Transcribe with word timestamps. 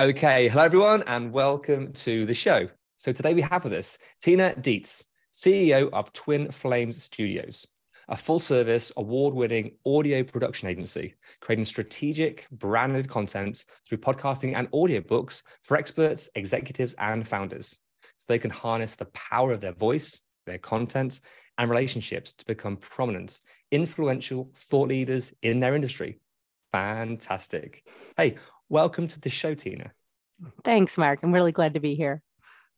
Okay, 0.00 0.48
hello 0.48 0.64
everyone, 0.64 1.02
and 1.08 1.30
welcome 1.30 1.92
to 1.92 2.24
the 2.24 2.32
show. 2.32 2.66
So 2.96 3.12
today 3.12 3.34
we 3.34 3.42
have 3.42 3.64
with 3.64 3.74
us 3.74 3.98
Tina 4.18 4.54
Dietz, 4.54 5.04
CEO 5.30 5.90
of 5.92 6.10
Twin 6.14 6.50
Flames 6.50 7.02
Studios, 7.02 7.68
a 8.08 8.16
full-service, 8.16 8.92
award-winning 8.96 9.72
audio 9.84 10.22
production 10.22 10.68
agency, 10.68 11.16
creating 11.42 11.66
strategic, 11.66 12.46
branded 12.50 13.10
content 13.10 13.66
through 13.86 13.98
podcasting 13.98 14.56
and 14.56 14.70
audiobooks 14.70 15.42
for 15.64 15.76
experts, 15.76 16.30
executives, 16.34 16.94
and 16.96 17.28
founders, 17.28 17.78
so 18.16 18.32
they 18.32 18.38
can 18.38 18.50
harness 18.50 18.94
the 18.94 19.04
power 19.04 19.52
of 19.52 19.60
their 19.60 19.74
voice, 19.74 20.22
their 20.46 20.56
content, 20.56 21.20
and 21.58 21.68
relationships 21.68 22.32
to 22.32 22.46
become 22.46 22.78
prominent, 22.78 23.40
influential 23.70 24.50
thought 24.56 24.88
leaders 24.88 25.34
in 25.42 25.60
their 25.60 25.74
industry. 25.74 26.18
Fantastic. 26.72 27.86
Hey, 28.16 28.36
welcome 28.70 29.08
to 29.08 29.20
the 29.20 29.28
show, 29.28 29.52
Tina. 29.52 29.92
Thanks, 30.64 30.96
Mark. 30.96 31.20
I'm 31.22 31.32
really 31.32 31.52
glad 31.52 31.74
to 31.74 31.80
be 31.80 31.94
here. 31.94 32.22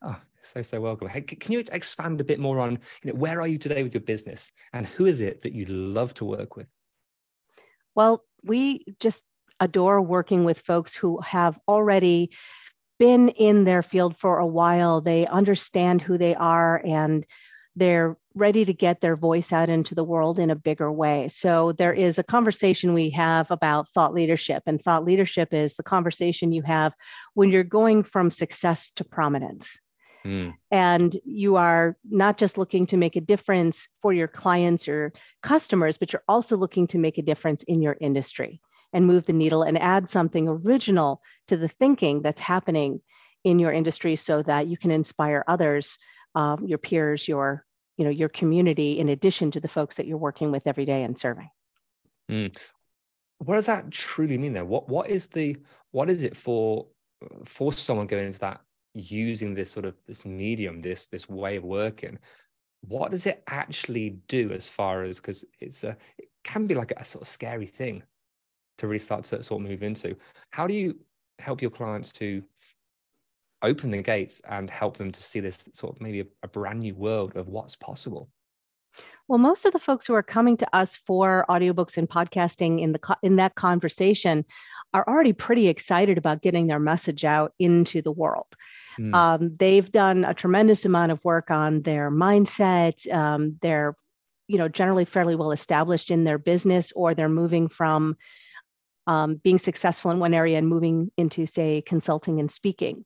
Oh, 0.04 0.18
so 0.42 0.62
so 0.62 0.80
welcome. 0.80 1.08
Hey, 1.08 1.20
can 1.20 1.52
you 1.52 1.62
expand 1.70 2.20
a 2.20 2.24
bit 2.24 2.40
more 2.40 2.58
on 2.58 2.80
you 3.04 3.12
know, 3.12 3.18
where 3.18 3.40
are 3.40 3.46
you 3.46 3.58
today 3.58 3.84
with 3.84 3.94
your 3.94 4.00
business, 4.00 4.50
and 4.72 4.84
who 4.86 5.06
is 5.06 5.20
it 5.20 5.42
that 5.42 5.52
you 5.52 5.66
love 5.66 6.12
to 6.14 6.24
work 6.24 6.56
with? 6.56 6.66
Well, 7.94 8.24
we 8.42 8.84
just 8.98 9.22
adore 9.60 10.00
working 10.00 10.42
with 10.44 10.58
folks 10.58 10.96
who 10.96 11.20
have 11.20 11.56
already 11.68 12.32
been 12.98 13.28
in 13.28 13.64
their 13.64 13.82
field 13.82 14.16
for 14.16 14.38
a 14.38 14.46
while. 14.46 15.00
They 15.00 15.26
understand 15.26 16.02
who 16.02 16.18
they 16.18 16.34
are 16.34 16.80
and 16.84 17.24
they're 17.76 18.16
ready 18.34 18.64
to 18.64 18.72
get 18.72 19.00
their 19.00 19.16
voice 19.16 19.52
out 19.52 19.68
into 19.68 19.94
the 19.94 20.04
world 20.04 20.38
in 20.38 20.50
a 20.50 20.56
bigger 20.56 20.90
way. 20.90 21.28
So, 21.28 21.72
there 21.72 21.92
is 21.92 22.18
a 22.18 22.24
conversation 22.24 22.94
we 22.94 23.10
have 23.10 23.50
about 23.50 23.88
thought 23.94 24.14
leadership, 24.14 24.62
and 24.66 24.82
thought 24.82 25.04
leadership 25.04 25.52
is 25.52 25.74
the 25.74 25.82
conversation 25.82 26.52
you 26.52 26.62
have 26.62 26.94
when 27.34 27.50
you're 27.50 27.64
going 27.64 28.02
from 28.02 28.30
success 28.30 28.90
to 28.96 29.04
prominence. 29.04 29.78
Mm, 30.24 30.54
and 30.70 31.16
you 31.24 31.56
are 31.56 31.96
not 32.08 32.38
just 32.38 32.56
looking 32.56 32.86
to 32.86 32.96
make 32.96 33.16
a 33.16 33.20
difference 33.20 33.88
for 34.00 34.12
your 34.12 34.28
clients 34.28 34.86
or 34.88 35.12
customers, 35.42 35.98
but 35.98 36.12
you're 36.12 36.22
also 36.28 36.56
looking 36.56 36.86
to 36.88 36.98
make 36.98 37.18
a 37.18 37.22
difference 37.22 37.62
in 37.64 37.82
your 37.82 37.96
industry 38.00 38.60
and 38.92 39.06
move 39.06 39.26
the 39.26 39.32
needle 39.32 39.62
and 39.62 39.78
add 39.78 40.08
something 40.08 40.48
original 40.48 41.22
to 41.46 41.56
the 41.56 41.68
thinking 41.68 42.22
that's 42.22 42.40
happening 42.40 43.00
in 43.44 43.58
your 43.58 43.72
industry 43.72 44.16
so 44.16 44.42
that 44.42 44.66
you 44.66 44.76
can 44.76 44.90
inspire 44.90 45.44
others, 45.48 45.98
um, 46.34 46.66
your 46.66 46.78
peers, 46.78 47.26
your 47.26 47.64
you 48.02 48.08
know 48.08 48.10
your 48.10 48.28
community, 48.28 48.98
in 48.98 49.10
addition 49.10 49.52
to 49.52 49.60
the 49.60 49.68
folks 49.68 49.94
that 49.94 50.08
you're 50.08 50.18
working 50.18 50.50
with 50.50 50.66
every 50.66 50.84
day 50.84 51.04
and 51.04 51.16
serving. 51.16 51.48
mm. 52.28 52.52
What 53.38 53.54
does 53.54 53.66
that 53.66 53.92
truly 53.92 54.38
mean? 54.38 54.54
Then, 54.54 54.66
what 54.66 54.88
what 54.88 55.08
is 55.08 55.28
the 55.28 55.56
what 55.92 56.10
is 56.10 56.24
it 56.24 56.36
for 56.36 56.88
for 57.46 57.72
someone 57.72 58.08
going 58.08 58.26
into 58.26 58.40
that 58.40 58.60
using 58.94 59.54
this 59.54 59.70
sort 59.70 59.86
of 59.86 59.94
this 60.08 60.26
medium, 60.26 60.82
this 60.82 61.06
this 61.06 61.28
way 61.28 61.56
of 61.56 61.62
working? 61.62 62.18
What 62.80 63.12
does 63.12 63.26
it 63.26 63.44
actually 63.46 64.18
do 64.26 64.50
as 64.50 64.66
far 64.66 65.04
as 65.04 65.18
because 65.18 65.44
it's 65.60 65.84
a 65.84 65.96
it 66.18 66.28
can 66.42 66.66
be 66.66 66.74
like 66.74 66.90
a 66.96 67.04
sort 67.04 67.22
of 67.22 67.28
scary 67.28 67.68
thing 67.68 68.02
to 68.78 68.88
really 68.88 68.98
start 68.98 69.22
to 69.22 69.40
sort 69.44 69.62
of 69.62 69.68
move 69.68 69.84
into. 69.84 70.16
How 70.50 70.66
do 70.66 70.74
you 70.74 70.98
help 71.38 71.62
your 71.62 71.70
clients 71.70 72.12
to 72.14 72.42
open 73.62 73.90
the 73.90 74.02
gates 74.02 74.40
and 74.48 74.68
help 74.68 74.96
them 74.96 75.12
to 75.12 75.22
see 75.22 75.40
this 75.40 75.64
sort 75.72 75.96
of 75.96 76.02
maybe 76.02 76.20
a, 76.20 76.26
a 76.42 76.48
brand 76.48 76.80
new 76.80 76.94
world 76.94 77.36
of 77.36 77.48
what's 77.48 77.76
possible? 77.76 78.30
Well, 79.28 79.38
most 79.38 79.64
of 79.64 79.72
the 79.72 79.78
folks 79.78 80.06
who 80.06 80.14
are 80.14 80.22
coming 80.22 80.56
to 80.58 80.76
us 80.76 80.96
for 80.96 81.46
audiobooks 81.48 81.96
and 81.96 82.08
podcasting 82.08 82.80
in 82.80 82.92
the 82.92 82.98
co- 82.98 83.14
in 83.22 83.36
that 83.36 83.54
conversation 83.54 84.44
are 84.92 85.04
already 85.08 85.32
pretty 85.32 85.68
excited 85.68 86.18
about 86.18 86.42
getting 86.42 86.66
their 86.66 86.80
message 86.80 87.24
out 87.24 87.54
into 87.58 88.02
the 88.02 88.12
world. 88.12 88.48
Mm, 88.98 89.14
Um, 89.14 89.56
they've 89.56 89.90
done 89.90 90.24
a 90.24 90.34
tremendous 90.34 90.84
amount 90.84 91.12
of 91.12 91.24
work 91.24 91.50
on 91.50 91.80
their 91.82 92.10
mindset. 92.10 93.10
Um, 93.10 93.58
they're, 93.62 93.96
you 94.48 94.58
know, 94.58 94.68
generally 94.68 95.06
fairly 95.06 95.34
well 95.34 95.52
established 95.52 96.10
in 96.10 96.24
their 96.24 96.38
business, 96.38 96.92
or 96.94 97.14
they're 97.14 97.30
moving 97.30 97.68
from 97.68 98.18
um, 99.06 99.38
being 99.42 99.58
successful 99.58 100.10
in 100.10 100.18
one 100.18 100.34
area 100.34 100.58
and 100.58 100.68
moving 100.68 101.10
into, 101.16 101.46
say, 101.46 101.80
consulting 101.80 102.38
and 102.38 102.50
speaking. 102.50 103.04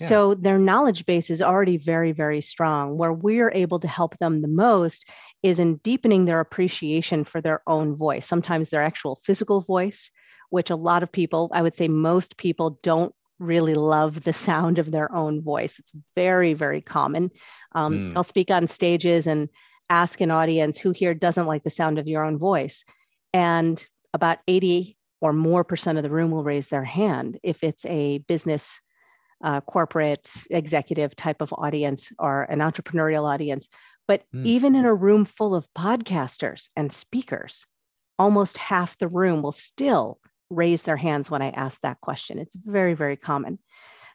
Yeah. 0.00 0.08
So 0.08 0.34
their 0.34 0.58
knowledge 0.58 1.06
base 1.06 1.30
is 1.30 1.42
already 1.42 1.78
very, 1.78 2.12
very 2.12 2.40
strong. 2.40 2.96
Where 2.98 3.12
we're 3.12 3.52
able 3.52 3.80
to 3.80 3.88
help 3.88 4.16
them 4.18 4.42
the 4.42 4.48
most 4.48 5.04
is 5.42 5.58
in 5.58 5.76
deepening 5.76 6.24
their 6.24 6.40
appreciation 6.40 7.24
for 7.24 7.40
their 7.40 7.62
own 7.66 7.96
voice, 7.96 8.26
sometimes 8.26 8.68
their 8.68 8.82
actual 8.82 9.20
physical 9.24 9.60
voice, 9.60 10.10
which 10.50 10.70
a 10.70 10.76
lot 10.76 11.02
of 11.02 11.12
people, 11.12 11.50
I 11.52 11.62
would 11.62 11.76
say 11.76 11.88
most 11.88 12.36
people 12.36 12.78
don't 12.82 13.14
really 13.38 13.74
love 13.74 14.22
the 14.22 14.32
sound 14.32 14.78
of 14.78 14.90
their 14.90 15.14
own 15.14 15.42
voice. 15.42 15.78
It's 15.78 15.92
very, 16.14 16.54
very 16.54 16.80
common. 16.80 17.30
Um, 17.72 17.92
Mm. 17.94 18.16
I'll 18.16 18.24
speak 18.24 18.50
on 18.50 18.66
stages 18.66 19.26
and 19.26 19.48
ask 19.90 20.20
an 20.20 20.30
audience 20.30 20.78
who 20.78 20.90
here 20.90 21.14
doesn't 21.14 21.46
like 21.46 21.62
the 21.62 21.70
sound 21.70 21.98
of 21.98 22.08
your 22.08 22.24
own 22.24 22.38
voice. 22.38 22.84
And 23.32 23.84
about 24.14 24.38
80 24.48 24.96
or 25.20 25.32
more 25.32 25.64
percent 25.64 25.98
of 25.98 26.02
the 26.02 26.10
room 26.10 26.30
will 26.30 26.44
raise 26.44 26.68
their 26.68 26.84
hand 26.84 27.38
if 27.42 27.62
it's 27.62 27.84
a 27.86 28.18
business, 28.18 28.80
uh, 29.42 29.60
corporate, 29.60 30.30
executive 30.50 31.14
type 31.14 31.40
of 31.40 31.52
audience 31.52 32.10
or 32.18 32.44
an 32.44 32.60
entrepreneurial 32.60 33.24
audience. 33.24 33.68
But 34.08 34.22
Mm. 34.34 34.44
even 34.44 34.74
in 34.76 34.84
a 34.84 34.94
room 34.94 35.24
full 35.24 35.54
of 35.54 35.66
podcasters 35.74 36.68
and 36.76 36.92
speakers, 36.92 37.66
almost 38.18 38.56
half 38.56 38.96
the 38.98 39.08
room 39.08 39.42
will 39.42 39.52
still 39.52 40.18
raise 40.48 40.82
their 40.82 40.96
hands 40.96 41.30
when 41.30 41.42
I 41.42 41.50
ask 41.50 41.80
that 41.80 42.00
question. 42.00 42.38
It's 42.38 42.54
very, 42.54 42.94
very 42.94 43.16
common. 43.16 43.58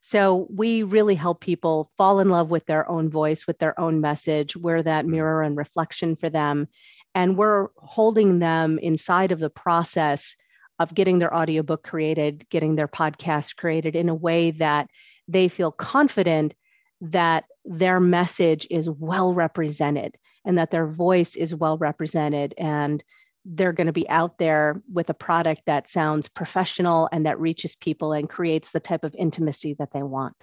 So 0.01 0.47
we 0.49 0.83
really 0.83 1.13
help 1.13 1.41
people 1.41 1.91
fall 1.97 2.21
in 2.21 2.29
love 2.29 2.49
with 2.49 2.65
their 2.65 2.89
own 2.89 3.09
voice, 3.09 3.45
with 3.45 3.59
their 3.59 3.79
own 3.79 4.01
message. 4.01 4.55
We're 4.55 4.81
that 4.83 5.05
Mm. 5.05 5.09
mirror 5.09 5.43
and 5.43 5.55
reflection 5.55 6.15
for 6.15 6.29
them. 6.29 6.67
And 7.13 7.37
we're 7.37 7.67
holding 7.77 8.39
them 8.39 8.79
inside 8.79 9.31
of 9.31 9.39
the 9.39 9.49
process 9.49 10.35
of 10.81 10.93
getting 10.93 11.19
their 11.19 11.35
audiobook 11.35 11.83
created, 11.83 12.47
getting 12.49 12.75
their 12.75 12.87
podcast 12.87 13.55
created 13.55 13.95
in 13.95 14.09
a 14.09 14.15
way 14.15 14.51
that 14.51 14.89
they 15.27 15.47
feel 15.47 15.71
confident 15.71 16.55
that 17.01 17.45
their 17.65 17.99
message 17.99 18.67
is 18.69 18.89
well 18.89 19.33
represented 19.33 20.17
and 20.45 20.57
that 20.57 20.71
their 20.71 20.87
voice 20.87 21.35
is 21.35 21.53
well 21.53 21.77
represented 21.77 22.53
and 22.57 23.03
they're 23.45 23.73
going 23.73 23.87
to 23.87 23.93
be 23.93 24.09
out 24.09 24.37
there 24.37 24.81
with 24.91 25.09
a 25.09 25.15
product 25.15 25.61
that 25.65 25.89
sounds 25.89 26.27
professional 26.27 27.09
and 27.11 27.25
that 27.25 27.39
reaches 27.39 27.75
people 27.75 28.13
and 28.13 28.29
creates 28.29 28.71
the 28.71 28.79
type 28.79 29.03
of 29.03 29.15
intimacy 29.15 29.75
that 29.79 29.91
they 29.93 30.03
want. 30.03 30.35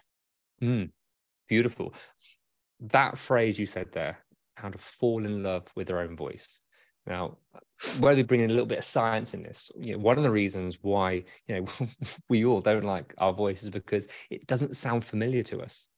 Mm, 0.63 0.91
beautiful. 1.49 1.95
That 2.81 3.19
phrase 3.19 3.59
you 3.59 3.67
said 3.67 3.93
there, 3.93 4.19
how 4.57 4.69
to 4.71 4.79
fall 4.79 5.25
in 5.25 5.43
love 5.43 5.67
with 5.75 5.89
their 5.89 6.01
own 6.01 6.17
voice. 6.17 6.61
Now, 7.09 7.39
where 7.99 8.15
they 8.15 8.23
bring 8.23 8.41
in 8.41 8.51
a 8.51 8.53
little 8.53 8.67
bit 8.67 8.79
of 8.79 8.85
science 8.85 9.35
in 9.35 9.43
this, 9.43 9.71
you 9.79 9.93
know, 9.93 9.99
one 9.99 10.19
of 10.19 10.25
the 10.25 10.31
reasons 10.31 10.79
why 10.83 11.25
you 11.47 11.61
know 11.61 11.87
we 12.29 12.45
all 12.45 12.61
don't 12.61 12.85
like 12.85 13.15
our 13.19 13.33
voice 13.33 13.63
is 13.63 13.71
because 13.71 14.07
it 14.31 14.47
doesn't 14.47 14.77
sound 14.77 15.05
familiar 15.05 15.43
to 15.45 15.61
us. 15.61 15.89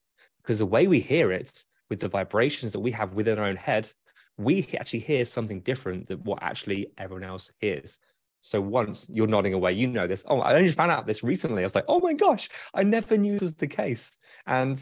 Because 0.41 0.59
the 0.59 0.65
way 0.65 0.87
we 0.87 0.99
hear 0.99 1.31
it, 1.31 1.63
with 1.91 1.99
the 1.99 2.07
vibrations 2.07 2.71
that 2.71 2.79
we 2.79 2.91
have 2.91 3.13
within 3.13 3.37
our 3.37 3.45
own 3.45 3.57
head, 3.57 3.91
we 4.37 4.67
actually 4.79 4.99
hear 4.99 5.25
something 5.25 5.59
different 5.59 6.07
than 6.07 6.19
what 6.19 6.41
actually 6.41 6.87
everyone 6.97 7.25
else 7.25 7.51
hears. 7.59 7.99
So 8.39 8.59
once 8.61 9.05
you're 9.09 9.27
nodding 9.27 9.53
away, 9.53 9.73
you 9.73 9.87
know 9.87 10.07
this. 10.07 10.23
Oh, 10.27 10.39
I 10.39 10.53
only 10.53 10.67
just 10.67 10.77
found 10.77 10.89
out 10.89 11.05
this 11.05 11.21
recently. 11.21 11.61
I 11.61 11.65
was 11.65 11.75
like, 11.75 11.85
oh 11.87 11.99
my 11.99 12.13
gosh, 12.13 12.49
I 12.73 12.83
never 12.83 13.17
knew 13.17 13.33
this 13.33 13.41
was 13.41 13.55
the 13.55 13.67
case. 13.67 14.17
And 14.47 14.81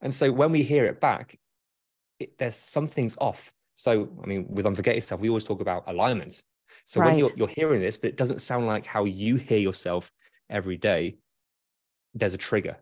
and 0.00 0.12
so 0.12 0.30
when 0.30 0.50
we 0.50 0.62
hear 0.62 0.84
it 0.84 1.00
back, 1.00 1.38
it, 2.18 2.36
there's 2.38 2.56
something's 2.56 3.14
off. 3.18 3.52
So 3.78 4.08
I 4.24 4.26
mean, 4.26 4.44
with 4.48 4.66
Unforget 4.66 4.96
Yourself, 4.96 5.20
we 5.20 5.28
always 5.28 5.44
talk 5.44 5.60
about 5.60 5.84
alignment. 5.86 6.42
So 6.84 7.00
right. 7.00 7.10
when 7.10 7.18
you're 7.18 7.30
you're 7.36 7.46
hearing 7.46 7.80
this, 7.80 7.96
but 7.96 8.08
it 8.08 8.16
doesn't 8.16 8.40
sound 8.40 8.66
like 8.66 8.84
how 8.84 9.04
you 9.04 9.36
hear 9.36 9.60
yourself 9.60 10.10
every 10.50 10.76
day, 10.76 11.18
there's 12.12 12.34
a 12.34 12.38
trigger, 12.38 12.76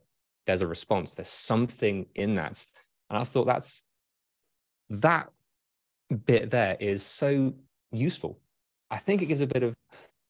there's 0.47 0.63
a 0.63 0.67
response, 0.67 1.13
there's 1.13 1.29
something 1.29 2.07
in 2.15 2.37
that. 2.37 2.65
And 3.11 3.19
I 3.19 3.25
thought 3.25 3.47
that's 3.47 3.83
that 4.89 5.29
bit 6.25 6.49
there 6.49 6.79
is 6.81 7.03
so 7.03 7.53
useful. 7.93 8.41
I 8.91 8.97
think 8.97 9.21
it 9.21 9.27
gives 9.27 9.43
a 9.43 9.47
bit 9.47 9.65
of 9.65 9.77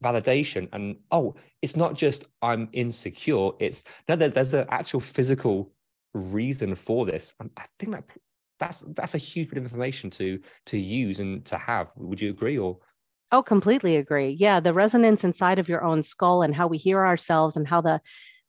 validation 0.03 0.69
and 0.73 0.97
oh 1.11 1.35
it's 1.63 1.75
not 1.75 1.95
just 1.95 2.27
i'm 2.43 2.69
insecure 2.73 3.53
it's 3.61 3.83
no 4.11 4.15
there's, 4.15 4.33
there's 4.33 4.53
an 4.53 4.67
actual 4.69 5.01
physical 5.01 5.73
reason 6.13 6.75
for 6.75 7.07
this 7.07 7.33
and 7.41 7.49
i 7.57 7.65
think 7.79 7.93
that 7.93 8.05
that's 8.59 8.79
that's 8.95 9.15
a 9.15 9.19
huge 9.19 9.49
bit 9.49 9.59
of 9.59 9.65
information 9.65 10.11
to 10.11 10.39
to 10.67 10.79
use 10.79 11.21
and 11.21 11.45
to 11.47 11.59
have. 11.59 11.89
Would 11.97 12.21
you 12.21 12.31
agree 12.31 12.59
or? 12.59 12.79
Oh 13.33 13.43
completely 13.43 13.97
agree. 13.97 14.37
Yeah 14.39 14.61
the 14.61 14.75
resonance 14.75 15.25
inside 15.25 15.59
of 15.59 15.69
your 15.69 15.85
own 15.85 16.03
skull 16.03 16.43
and 16.43 16.55
how 16.55 16.67
we 16.67 16.79
hear 16.79 17.05
ourselves 17.05 17.57
and 17.57 17.67
how 17.67 17.81
the 17.81 18.01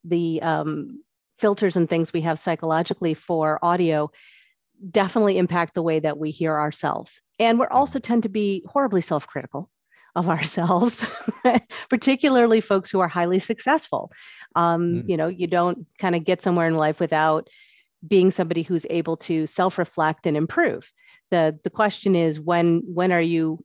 the 0.04 0.40
um, 0.42 1.02
filters 1.38 1.76
and 1.76 1.88
things 1.88 2.12
we 2.12 2.20
have 2.22 2.38
psychologically 2.38 3.14
for 3.14 3.58
audio 3.62 4.10
definitely 4.90 5.38
impact 5.38 5.74
the 5.74 5.82
way 5.82 6.00
that 6.00 6.18
we 6.18 6.30
hear 6.30 6.58
ourselves. 6.58 7.20
And 7.38 7.58
we're 7.58 7.70
also 7.70 7.98
tend 7.98 8.24
to 8.24 8.28
be 8.28 8.64
horribly 8.66 9.00
self-critical 9.00 9.68
of 10.14 10.28
ourselves, 10.28 11.04
particularly 11.88 12.60
folks 12.60 12.90
who 12.90 13.00
are 13.00 13.08
highly 13.08 13.38
successful. 13.38 14.10
Um, 14.54 15.02
mm. 15.02 15.08
You 15.08 15.16
know, 15.16 15.28
you 15.28 15.46
don't 15.46 15.86
kind 15.98 16.14
of 16.14 16.24
get 16.24 16.42
somewhere 16.42 16.68
in 16.68 16.76
life 16.76 17.00
without 17.00 17.48
being 18.06 18.30
somebody 18.30 18.62
who's 18.62 18.86
able 18.90 19.16
to 19.16 19.46
self-reflect 19.46 20.26
and 20.26 20.36
improve. 20.36 20.90
The 21.30 21.58
the 21.64 21.70
question 21.70 22.14
is 22.14 22.40
when 22.40 22.82
when 22.86 23.12
are 23.12 23.20
you 23.22 23.64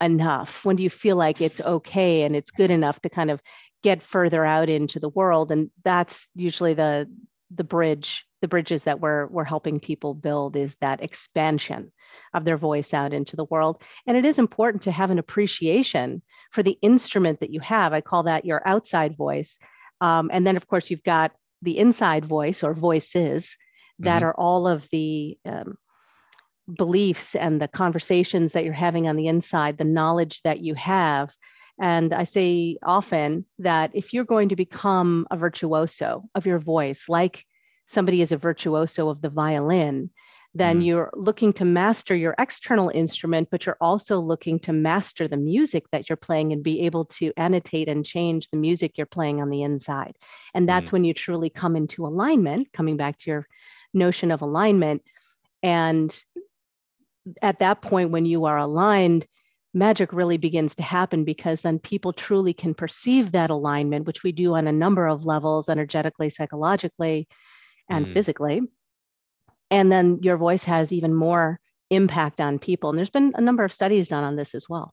enough? 0.00 0.64
When 0.64 0.76
do 0.76 0.82
you 0.82 0.90
feel 0.90 1.16
like 1.16 1.40
it's 1.40 1.60
okay 1.60 2.22
and 2.22 2.34
it's 2.34 2.50
good 2.50 2.70
enough 2.70 3.00
to 3.00 3.08
kind 3.08 3.30
of 3.30 3.40
get 3.82 4.02
further 4.02 4.44
out 4.44 4.68
into 4.68 4.98
the 4.98 5.08
world? 5.08 5.50
And 5.50 5.70
that's 5.84 6.26
usually 6.34 6.74
the 6.74 7.08
the 7.54 7.64
bridge 7.64 8.24
the 8.40 8.48
bridges 8.48 8.82
that 8.82 9.00
we're 9.00 9.26
we're 9.28 9.44
helping 9.44 9.80
people 9.80 10.12
build 10.12 10.56
is 10.56 10.76
that 10.80 11.02
expansion 11.02 11.92
of 12.32 12.44
their 12.44 12.56
voice 12.56 12.92
out 12.92 13.12
into 13.12 13.36
the 13.36 13.44
world 13.46 13.80
and 14.06 14.16
it 14.16 14.24
is 14.24 14.38
important 14.38 14.82
to 14.82 14.90
have 14.90 15.10
an 15.10 15.18
appreciation 15.18 16.20
for 16.52 16.62
the 16.62 16.78
instrument 16.82 17.40
that 17.40 17.50
you 17.50 17.60
have 17.60 17.92
i 17.92 18.00
call 18.00 18.24
that 18.24 18.44
your 18.44 18.66
outside 18.66 19.16
voice 19.16 19.58
um, 20.00 20.30
and 20.32 20.46
then 20.46 20.56
of 20.56 20.66
course 20.66 20.90
you've 20.90 21.02
got 21.04 21.32
the 21.62 21.78
inside 21.78 22.24
voice 22.24 22.62
or 22.62 22.74
voices 22.74 23.56
that 24.00 24.18
mm-hmm. 24.18 24.26
are 24.26 24.34
all 24.34 24.66
of 24.66 24.88
the 24.90 25.38
um, 25.44 25.76
beliefs 26.72 27.34
and 27.34 27.60
the 27.60 27.68
conversations 27.68 28.52
that 28.52 28.64
you're 28.64 28.72
having 28.72 29.08
on 29.08 29.16
the 29.16 29.28
inside 29.28 29.76
the 29.76 29.84
knowledge 29.84 30.40
that 30.42 30.60
you 30.60 30.74
have 30.74 31.34
and 31.80 32.14
I 32.14 32.24
say 32.24 32.78
often 32.82 33.46
that 33.58 33.90
if 33.94 34.12
you're 34.12 34.24
going 34.24 34.50
to 34.50 34.56
become 34.56 35.26
a 35.30 35.36
virtuoso 35.36 36.24
of 36.34 36.46
your 36.46 36.58
voice, 36.58 37.08
like 37.08 37.44
somebody 37.84 38.22
is 38.22 38.32
a 38.32 38.36
virtuoso 38.36 39.08
of 39.08 39.20
the 39.20 39.28
violin, 39.28 40.10
then 40.54 40.80
mm. 40.80 40.86
you're 40.86 41.10
looking 41.14 41.52
to 41.54 41.64
master 41.64 42.14
your 42.14 42.36
external 42.38 42.90
instrument, 42.94 43.48
but 43.50 43.66
you're 43.66 43.76
also 43.80 44.20
looking 44.20 44.60
to 44.60 44.72
master 44.72 45.26
the 45.26 45.36
music 45.36 45.84
that 45.90 46.08
you're 46.08 46.16
playing 46.16 46.52
and 46.52 46.62
be 46.62 46.82
able 46.82 47.06
to 47.06 47.32
annotate 47.36 47.88
and 47.88 48.06
change 48.06 48.48
the 48.48 48.56
music 48.56 48.96
you're 48.96 49.06
playing 49.06 49.40
on 49.42 49.50
the 49.50 49.62
inside. 49.62 50.16
And 50.54 50.68
that's 50.68 50.90
mm. 50.90 50.92
when 50.92 51.04
you 51.04 51.12
truly 51.12 51.50
come 51.50 51.74
into 51.74 52.06
alignment, 52.06 52.72
coming 52.72 52.96
back 52.96 53.18
to 53.20 53.30
your 53.30 53.48
notion 53.94 54.30
of 54.30 54.42
alignment. 54.42 55.02
And 55.62 56.14
at 57.40 57.60
that 57.60 57.80
point, 57.80 58.10
when 58.10 58.26
you 58.26 58.44
are 58.44 58.58
aligned, 58.58 59.26
magic 59.72 60.12
really 60.12 60.36
begins 60.36 60.74
to 60.76 60.82
happen 60.82 61.24
because 61.24 61.62
then 61.62 61.78
people 61.78 62.12
truly 62.12 62.52
can 62.52 62.74
perceive 62.74 63.32
that 63.32 63.50
alignment, 63.50 64.06
which 64.06 64.22
we 64.22 64.32
do 64.32 64.54
on 64.54 64.66
a 64.66 64.72
number 64.72 65.06
of 65.06 65.24
levels 65.24 65.68
energetically, 65.68 66.28
psychologically, 66.28 67.26
and 67.88 68.06
mm. 68.06 68.12
physically. 68.12 68.62
And 69.70 69.90
then 69.90 70.20
your 70.22 70.36
voice 70.36 70.64
has 70.64 70.92
even 70.92 71.14
more 71.14 71.58
impact 71.90 72.40
on 72.40 72.58
people. 72.58 72.90
And 72.90 72.98
there's 72.98 73.10
been 73.10 73.32
a 73.34 73.40
number 73.40 73.64
of 73.64 73.72
studies 73.72 74.08
done 74.08 74.24
on 74.24 74.36
this 74.36 74.54
as 74.54 74.68
well. 74.68 74.92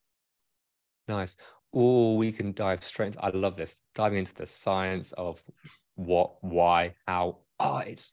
Nice. 1.08 1.38
Oh, 1.74 2.16
we 2.16 2.32
can 2.32 2.54
dive 2.54 2.84
straight. 2.84 3.08
Into, 3.08 3.24
I 3.24 3.30
love 3.30 3.56
this 3.56 3.82
diving 3.96 4.20
into 4.20 4.34
the 4.34 4.46
science 4.46 5.12
of 5.14 5.44
what, 5.96 6.44
why, 6.44 6.96
how. 7.08 7.40
Oh, 7.60 7.78
it's 7.78 8.12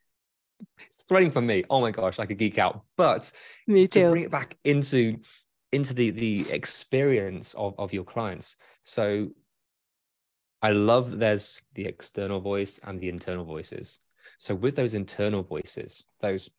it's 0.81 1.03
thrilling 1.03 1.31
for 1.31 1.41
me. 1.41 1.65
Oh 1.71 1.81
my 1.81 1.91
gosh, 1.91 2.19
I 2.19 2.27
could 2.27 2.39
geek 2.39 2.59
out. 2.59 2.83
But 2.97 3.31
me 3.67 3.87
too. 3.87 4.03
To 4.03 4.11
bring 4.11 4.25
it 4.25 4.31
back 4.31 4.57
into 4.65 5.19
into 5.73 5.95
the 5.95 6.11
the 6.11 6.51
experience 6.51 7.55
of 7.55 7.75
of 7.79 7.93
your 7.93 8.05
clients. 8.05 8.57
So 8.83 9.31
I 10.63 10.73
love 10.73 11.19
there's 11.19 11.61
the 11.75 11.87
external 11.87 12.41
voice 12.41 12.81
and 12.83 13.01
the 13.01 13.09
internal 13.09 13.45
voices. 13.45 14.01
So 14.39 14.55
with 14.55 14.77
those 14.77 14.95
internal 14.95 15.43
voices, 15.43 16.05
those 16.21 16.51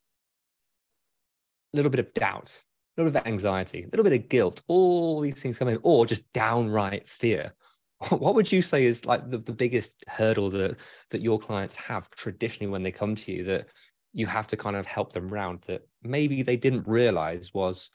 little 1.74 1.92
bit 1.92 2.00
of 2.00 2.14
doubt, 2.14 2.62
a 2.98 3.02
little 3.02 3.12
bit 3.12 3.22
of 3.22 3.28
anxiety, 3.28 3.84
a 3.84 3.88
little 3.88 4.04
bit 4.04 4.14
of 4.14 4.30
guilt, 4.30 4.62
all 4.68 5.22
these 5.22 5.42
things 5.42 5.58
come 5.58 5.68
in, 5.68 5.80
or 5.84 6.06
just 6.06 6.32
downright 6.34 7.08
fear. 7.08 7.54
What 8.10 8.36
would 8.36 8.50
you 8.50 8.62
say 8.62 8.86
is 8.86 9.04
like 9.04 9.30
the, 9.30 9.40
the 9.40 9.52
biggest 9.52 10.06
hurdle 10.08 10.50
that 10.52 10.78
that 11.10 11.20
your 11.22 11.38
clients 11.38 11.76
have 11.76 12.10
traditionally 12.12 12.72
when 12.72 12.82
they 12.82 12.94
come 12.94 13.14
to 13.14 13.32
you 13.34 13.44
that 13.44 13.68
you 14.14 14.26
have 14.26 14.48
to 14.48 14.58
kind 14.58 14.76
of 14.76 14.86
help 14.86 15.14
them 15.14 15.30
round 15.30 15.62
that 15.68 15.88
maybe 16.04 16.42
they 16.42 16.58
didn't 16.58 16.88
realize 16.88 17.54
was 17.54 17.92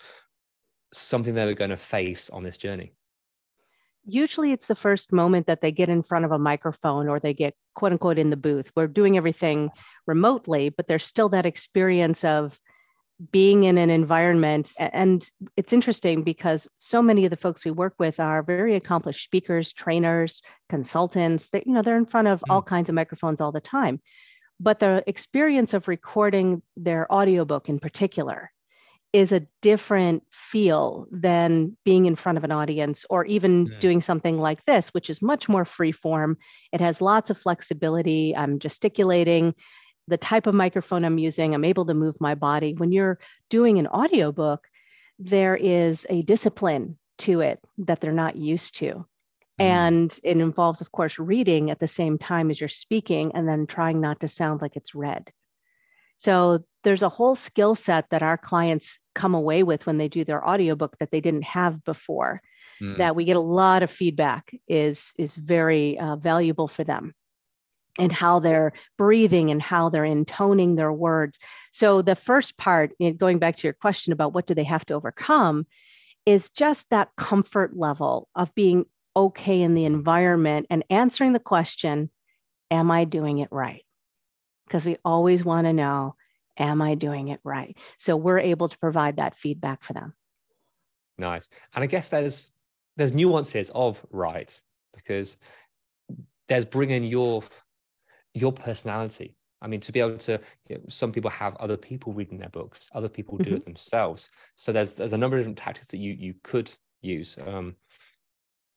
something 0.93 1.35
they 1.35 1.47
were 1.47 1.55
going 1.55 1.71
to 1.71 1.77
face 1.77 2.31
on 2.31 2.43
this 2.43 2.57
journey? 2.57 2.93
usually 4.05 4.53
it's 4.53 4.67
the 4.67 4.75
first 4.75 5.13
moment 5.13 5.47
that 5.47 5.61
they 5.61 5.73
get 5.73 5.89
in 5.89 6.03
front 6.03 6.25
of 6.25 6.33
a 6.33 6.39
microphone 6.39 7.09
or 7.09 7.19
they 7.19 7.35
get 7.35 7.55
quote 7.75 7.93
unquote 7.93 8.19
in 8.19 8.31
the 8.31 8.37
booth. 8.37 8.71
We're 8.77 8.87
doing 8.87 9.17
everything 9.17 9.71
remotely, 10.07 10.69
but 10.69 10.87
there's 10.87 11.05
still 11.05 11.31
that 11.31 11.47
experience 11.47 12.25
of 12.25 12.59
being 13.31 13.65
in 13.65 13.79
an 13.79 13.91
environment. 13.91 14.73
And 14.77 15.29
it's 15.57 15.73
interesting 15.73 16.25
because 16.25 16.69
so 16.79 17.01
many 17.01 17.25
of 17.25 17.31
the 17.31 17.37
folks 17.37 17.65
we 17.65 17.71
work 17.71 17.95
with 17.99 18.19
are 18.19 18.43
very 18.43 18.75
accomplished 18.75 19.25
speakers, 19.25 19.73
trainers, 19.73 20.43
consultants. 20.69 21.49
that, 21.51 21.67
you 21.67 21.73
know, 21.73 21.83
they're 21.83 21.97
in 21.97 22.07
front 22.07 22.29
of 22.29 22.43
all 22.51 22.63
mm. 22.63 22.67
kinds 22.67 22.89
of 22.89 22.95
microphones 22.95 23.41
all 23.41 23.53
the 23.53 23.61
time. 23.61 24.01
But 24.61 24.79
the 24.79 25.03
experience 25.07 25.75
of 25.75 25.89
recording 25.89 26.63
their 26.77 27.13
audiobook 27.13 27.69
in 27.69 27.79
particular 27.79 28.51
is 29.15 29.31
a 29.31 29.47
different 29.63 30.25
feel 30.33 31.07
than 31.13 31.77
being 31.85 32.07
in 32.07 32.17
front 32.17 32.37
of 32.37 32.43
an 32.43 32.51
audience 32.51 33.07
or 33.09 33.25
even 33.25 33.69
mm. 33.69 33.81
doing 33.81 34.01
something 34.01 34.39
like 34.39 34.65
this, 34.65 34.89
which 34.89 35.09
is 35.09 35.23
much 35.23 35.49
more 35.49 35.65
free 35.65 35.93
form. 35.93 36.37
It 36.73 36.81
has 36.81 37.01
lots 37.01 37.31
of 37.31 37.39
flexibility. 37.39 38.37
I'm 38.37 38.59
gesticulating. 38.59 39.55
The 40.09 40.19
type 40.19 40.49
of 40.49 40.55
microphone 40.55 41.05
I'm 41.05 41.17
using, 41.17 41.55
I'm 41.55 41.65
able 41.65 41.87
to 41.87 41.95
move 41.95 42.21
my 42.21 42.35
body. 42.35 42.75
When 42.77 42.91
you're 42.91 43.21
doing 43.51 43.79
an 43.79 43.87
audiobook, 43.87 44.67
there 45.21 45.55
is 45.55 46.07
a 46.11 46.23
discipline 46.23 46.99
to 47.19 47.41
it 47.41 47.61
that 47.79 48.01
they're 48.01 48.13
not 48.13 48.35
used 48.35 48.77
to. 48.79 49.07
Mm. 49.61 49.65
And 49.65 50.21
it 50.23 50.37
involves, 50.39 50.81
of 50.81 50.91
course, 50.91 51.19
reading 51.19 51.71
at 51.71 51.79
the 51.79 51.87
same 51.87 52.19
time 52.19 52.51
as 52.51 52.61
you're 52.61 52.69
speaking 52.69 53.33
and 53.35 53.49
then 53.49 53.67
trying 53.67 54.01
not 54.01 54.21
to 54.21 54.29
sound 54.29 54.63
like 54.63 54.77
it's 54.77 54.95
read. 54.95 55.31
So 56.17 56.65
there's 56.83 57.03
a 57.03 57.09
whole 57.09 57.35
skill 57.35 57.75
set 57.75 58.07
that 58.11 58.23
our 58.23 58.39
clients 58.39 58.99
come 59.15 59.35
away 59.35 59.63
with 59.63 59.87
when 59.87 59.99
they 59.99 60.09
do 60.09 60.25
their 60.25 60.47
audiobook 60.47 60.97
that 60.99 61.11
they 61.11 61.21
didn't 61.21 61.45
have 61.45 61.85
before 61.85 62.43
mm. 62.81 62.99
that 62.99 63.17
we 63.17 63.25
get 63.25 63.37
a 63.37 63.41
lot 63.41 63.83
of 63.83 63.91
feedback 63.91 64.53
is 64.69 65.13
is 65.19 65.35
very 65.35 65.99
uh, 65.99 66.17
valuable 66.17 66.69
for 66.69 66.85
them 66.85 67.15
and 67.99 68.11
how 68.11 68.41
they're 68.41 68.73
breathing 68.99 69.51
and 69.51 69.63
how 69.63 69.89
they're 69.89 70.05
intoning 70.05 70.75
their 70.75 70.93
words 70.93 71.39
so 71.73 72.03
the 72.03 72.17
first 72.17 72.57
part 72.59 72.93
going 73.19 73.39
back 73.39 73.57
to 73.57 73.67
your 73.67 73.75
question 73.75 74.13
about 74.13 74.33
what 74.33 74.47
do 74.47 74.55
they 74.55 74.65
have 74.65 74.85
to 74.85 74.95
overcome 74.95 75.67
is 76.27 76.51
just 76.51 76.89
that 76.91 77.11
comfort 77.17 77.77
level 77.77 78.29
of 78.35 78.55
being 78.55 78.85
okay 79.17 79.63
in 79.63 79.75
the 79.75 79.85
environment 79.85 80.67
and 80.71 80.85
answering 80.91 81.33
the 81.33 81.39
question 81.39 82.11
am 82.71 82.91
i 82.91 83.05
doing 83.05 83.39
it 83.39 83.49
right 83.51 83.85
because 84.67 84.85
we 84.85 84.97
always 85.05 85.45
want 85.45 85.67
to 85.67 85.73
know 85.73 86.15
am 86.59 86.83
I 86.83 86.95
doing 86.95 87.29
it 87.29 87.41
right? 87.45 87.77
So 87.99 88.17
we're 88.17 88.39
able 88.39 88.69
to 88.69 88.79
provide 88.79 89.17
that 89.17 89.37
feedback 89.37 89.83
for 89.83 89.93
them. 89.93 90.15
Nice. 91.19 91.51
And 91.75 91.83
I 91.83 91.87
guess 91.87 92.09
there's 92.09 92.51
there's 92.97 93.13
nuances 93.13 93.71
of 93.71 94.05
right 94.11 94.61
because 94.95 95.37
there's 96.49 96.65
bringing 96.65 97.05
your 97.05 97.43
your 98.35 98.53
personality. 98.53 99.37
I 99.63 99.67
mean, 99.67 99.81
to 99.81 99.93
be 99.93 100.01
able 100.01 100.19
to, 100.19 100.41
you 100.69 100.77
know, 100.77 100.83
some 100.91 101.11
people 101.11 101.31
have 101.31 101.57
other 101.57 101.77
people 101.77 102.13
reading 102.13 102.39
their 102.39 102.51
books, 102.51 102.91
other 102.93 103.09
people 103.09 103.39
do 103.39 103.45
mm-hmm. 103.45 103.55
it 103.55 103.65
themselves. 103.65 104.31
So 104.57 104.73
there's 104.73 104.95
there's 104.95 105.13
a 105.13 105.19
number 105.19 105.37
of 105.37 105.41
different 105.41 105.59
tactics 105.59 105.87
that 105.89 105.99
you 105.99 106.13
you 106.13 106.35
could 106.43 106.73
use. 107.01 107.37
Um, 107.47 107.77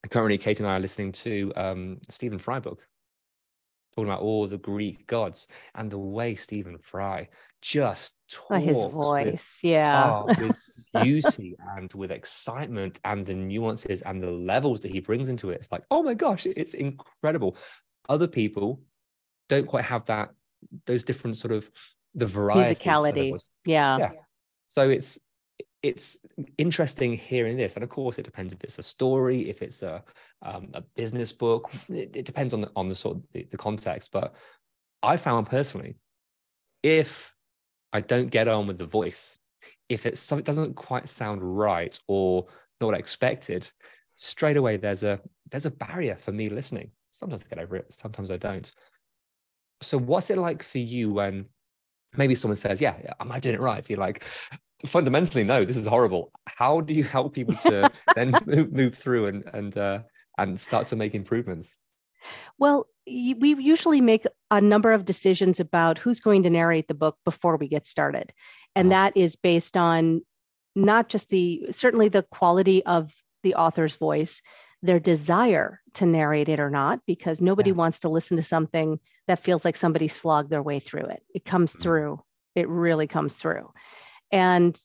currently, 0.10 0.38
Kate 0.38 0.60
and 0.60 0.68
I 0.68 0.78
are 0.78 0.80
listening 0.80 1.12
to 1.14 1.52
um, 1.56 1.98
Stephen 2.10 2.38
Fry 2.38 2.60
book, 2.60 2.86
talking 3.96 4.10
about 4.10 4.22
all 4.22 4.48
the 4.48 4.58
Greek 4.58 5.08
gods 5.08 5.48
and 5.76 5.92
the 5.92 5.98
way 5.98 6.36
Stephen 6.36 6.78
Fry 6.78 7.30
just 7.62 8.16
talks 8.32 8.64
his 8.64 8.78
voice, 8.78 9.26
with, 9.26 9.60
yeah, 9.64 10.12
oh, 10.12 10.26
with 10.40 10.58
beauty 11.04 11.56
and 11.76 11.92
with 11.94 12.12
excitement 12.12 13.00
and 13.04 13.26
the 13.26 13.34
nuances 13.34 14.02
and 14.02 14.22
the 14.22 14.32
levels 14.32 14.82
that 14.82 14.92
he 14.92 15.00
brings 15.00 15.30
into 15.30 15.50
it. 15.50 15.60
It's 15.62 15.72
like, 15.72 15.84
oh 15.90 16.04
my 16.04 16.14
gosh, 16.14 16.46
it's 16.46 16.74
incredible. 16.74 17.58
Other 18.08 18.28
people 18.28 18.82
don't 19.50 19.68
quite 19.68 19.86
have 19.86 20.06
that; 20.06 20.30
those 20.86 21.04
different 21.04 21.38
sort 21.38 21.54
of 21.54 21.70
the 22.14 22.26
variety, 22.26 22.76
musicality, 22.76 23.40
yeah. 23.66 23.98
yeah. 23.98 24.12
So 24.68 24.90
it's 24.90 25.20
it's 25.84 26.18
interesting 26.58 27.14
hearing 27.14 27.56
this 27.56 27.76
and 27.76 27.84
of 27.84 27.90
course 27.90 28.18
it 28.18 28.24
depends 28.26 28.54
if 28.54 28.64
it's 28.64 28.80
a 28.80 28.84
story 28.84 29.48
if 29.50 29.62
it's 29.62 29.84
a 29.84 30.04
um, 30.42 30.70
a 30.74 30.82
business 30.96 31.32
book 31.32 31.72
it, 31.90 32.12
it, 32.16 32.26
depends 32.26 32.54
on 32.54 32.62
the 32.62 32.72
on 32.76 32.90
the 32.90 32.96
sort 32.96 33.18
of 33.18 33.24
the, 33.34 33.48
the, 33.52 33.58
context 33.58 34.10
but 34.12 34.34
i 35.04 35.16
found 35.16 35.48
personally 35.48 35.96
if 36.82 37.34
i 37.94 38.02
don't 38.02 38.32
get 38.32 38.48
on 38.48 38.66
with 38.66 38.78
the 38.78 38.86
voice 38.86 39.38
if 39.90 40.06
it's 40.06 40.20
something 40.20 40.44
doesn't 40.44 40.76
quite 40.76 41.08
sound 41.08 41.42
right 41.42 42.00
or 42.08 42.46
not 42.82 42.94
expected 42.94 43.70
straight 44.16 44.58
away 44.58 44.78
there's 44.78 45.04
a 45.04 45.20
there's 45.50 45.66
a 45.66 45.72
barrier 45.72 46.16
for 46.16 46.32
me 46.32 46.50
listening. 46.50 46.92
Sometimes 47.12 47.46
i 47.46 47.56
get 47.56 47.64
over 47.64 47.78
it 47.78 47.94
sometimes 47.94 48.32
i 48.32 48.38
don't. 48.38 48.72
So 49.82 49.98
what's 49.98 50.30
it 50.30 50.38
like 50.38 50.64
for 50.64 50.80
you 50.80 51.14
when 51.14 51.46
maybe 52.16 52.36
someone 52.36 52.56
says, 52.56 52.80
yeah, 52.82 52.96
yeah, 53.04 53.14
am 53.20 53.32
I 53.32 53.40
doing 53.40 53.56
it 53.56 53.62
right? 53.62 53.88
You're 53.90 54.00
like, 54.00 54.24
fundamentally, 54.86 55.44
no, 55.44 55.66
this 55.66 55.78
is 55.78 55.88
horrible. 55.88 56.32
How 56.48 56.82
do 56.82 56.94
you 56.94 57.04
help 57.04 57.34
people 57.34 57.56
to 57.56 57.90
then 58.16 58.34
move, 58.46 58.72
move, 58.72 58.96
through 58.96 59.28
and, 59.28 59.46
and, 59.54 59.78
uh, 59.78 60.00
and 60.38 60.60
start 60.60 60.88
to 60.88 60.96
make 60.96 61.16
improvements? 61.16 61.78
Well, 62.58 62.88
we 63.06 63.56
usually 63.60 64.02
make 64.02 64.26
a 64.52 64.60
number 64.60 64.92
of 64.92 65.06
decisions 65.06 65.60
about 65.60 65.98
who's 65.98 66.20
going 66.20 66.44
to 66.44 66.50
narrate 66.50 66.88
the 66.88 66.94
book 66.94 67.18
before 67.24 67.58
we 67.58 67.68
get 67.68 67.86
started. 67.86 68.34
And 68.76 68.92
uh-huh. 68.92 69.12
that 69.12 69.18
is 69.18 69.36
based 69.36 69.78
on 69.78 70.22
not 70.76 71.10
just 71.10 71.30
the, 71.30 71.68
certainly 71.72 72.10
the 72.10 72.24
quality 72.24 72.86
of 72.86 73.14
the 73.44 73.56
author's 73.56 73.96
voice, 73.96 74.42
their 74.82 75.00
desire 75.00 75.82
to 75.96 76.06
narrate 76.06 76.50
it 76.50 76.60
or 76.60 76.70
not, 76.70 77.00
because 77.06 77.42
nobody 77.42 77.72
yeah. 77.72 77.76
wants 77.76 78.00
to 78.00 78.10
listen 78.10 78.38
to 78.38 78.44
something 78.44 79.00
that 79.28 79.40
feels 79.40 79.66
like 79.66 79.76
somebody 79.76 80.08
slogged 80.08 80.50
their 80.50 80.64
way 80.64 80.80
through 80.80 81.06
it. 81.06 81.24
It 81.34 81.46
comes 81.46 81.74
mm-hmm. 81.74 81.82
through, 81.82 82.24
it 82.56 82.70
really 82.70 83.08
comes 83.08 83.36
through. 83.36 83.72
And 84.32 84.80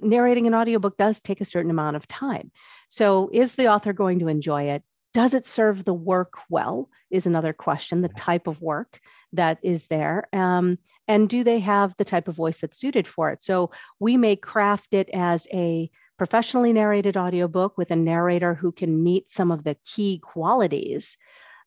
narrating 0.00 0.46
an 0.46 0.54
audiobook 0.54 0.96
does 0.96 1.20
take 1.20 1.40
a 1.40 1.44
certain 1.44 1.70
amount 1.70 1.96
of 1.96 2.06
time. 2.06 2.50
So, 2.88 3.30
is 3.32 3.54
the 3.54 3.68
author 3.68 3.92
going 3.92 4.20
to 4.20 4.28
enjoy 4.28 4.70
it? 4.70 4.82
Does 5.12 5.34
it 5.34 5.46
serve 5.46 5.84
the 5.84 5.94
work 5.94 6.34
well? 6.48 6.88
Is 7.10 7.26
another 7.26 7.52
question, 7.52 8.02
the 8.02 8.08
type 8.08 8.46
of 8.46 8.60
work 8.60 9.00
that 9.32 9.58
is 9.62 9.86
there. 9.86 10.28
Um, 10.32 10.78
and 11.06 11.28
do 11.28 11.44
they 11.44 11.60
have 11.60 11.94
the 11.96 12.04
type 12.04 12.28
of 12.28 12.36
voice 12.36 12.60
that's 12.60 12.78
suited 12.78 13.06
for 13.06 13.30
it? 13.30 13.42
So, 13.42 13.70
we 13.98 14.16
may 14.16 14.36
craft 14.36 14.94
it 14.94 15.10
as 15.12 15.46
a 15.52 15.90
professionally 16.16 16.72
narrated 16.72 17.16
audiobook 17.16 17.76
with 17.76 17.90
a 17.90 17.96
narrator 17.96 18.54
who 18.54 18.72
can 18.72 19.02
meet 19.02 19.30
some 19.30 19.50
of 19.50 19.64
the 19.64 19.76
key 19.84 20.20
qualities 20.22 21.16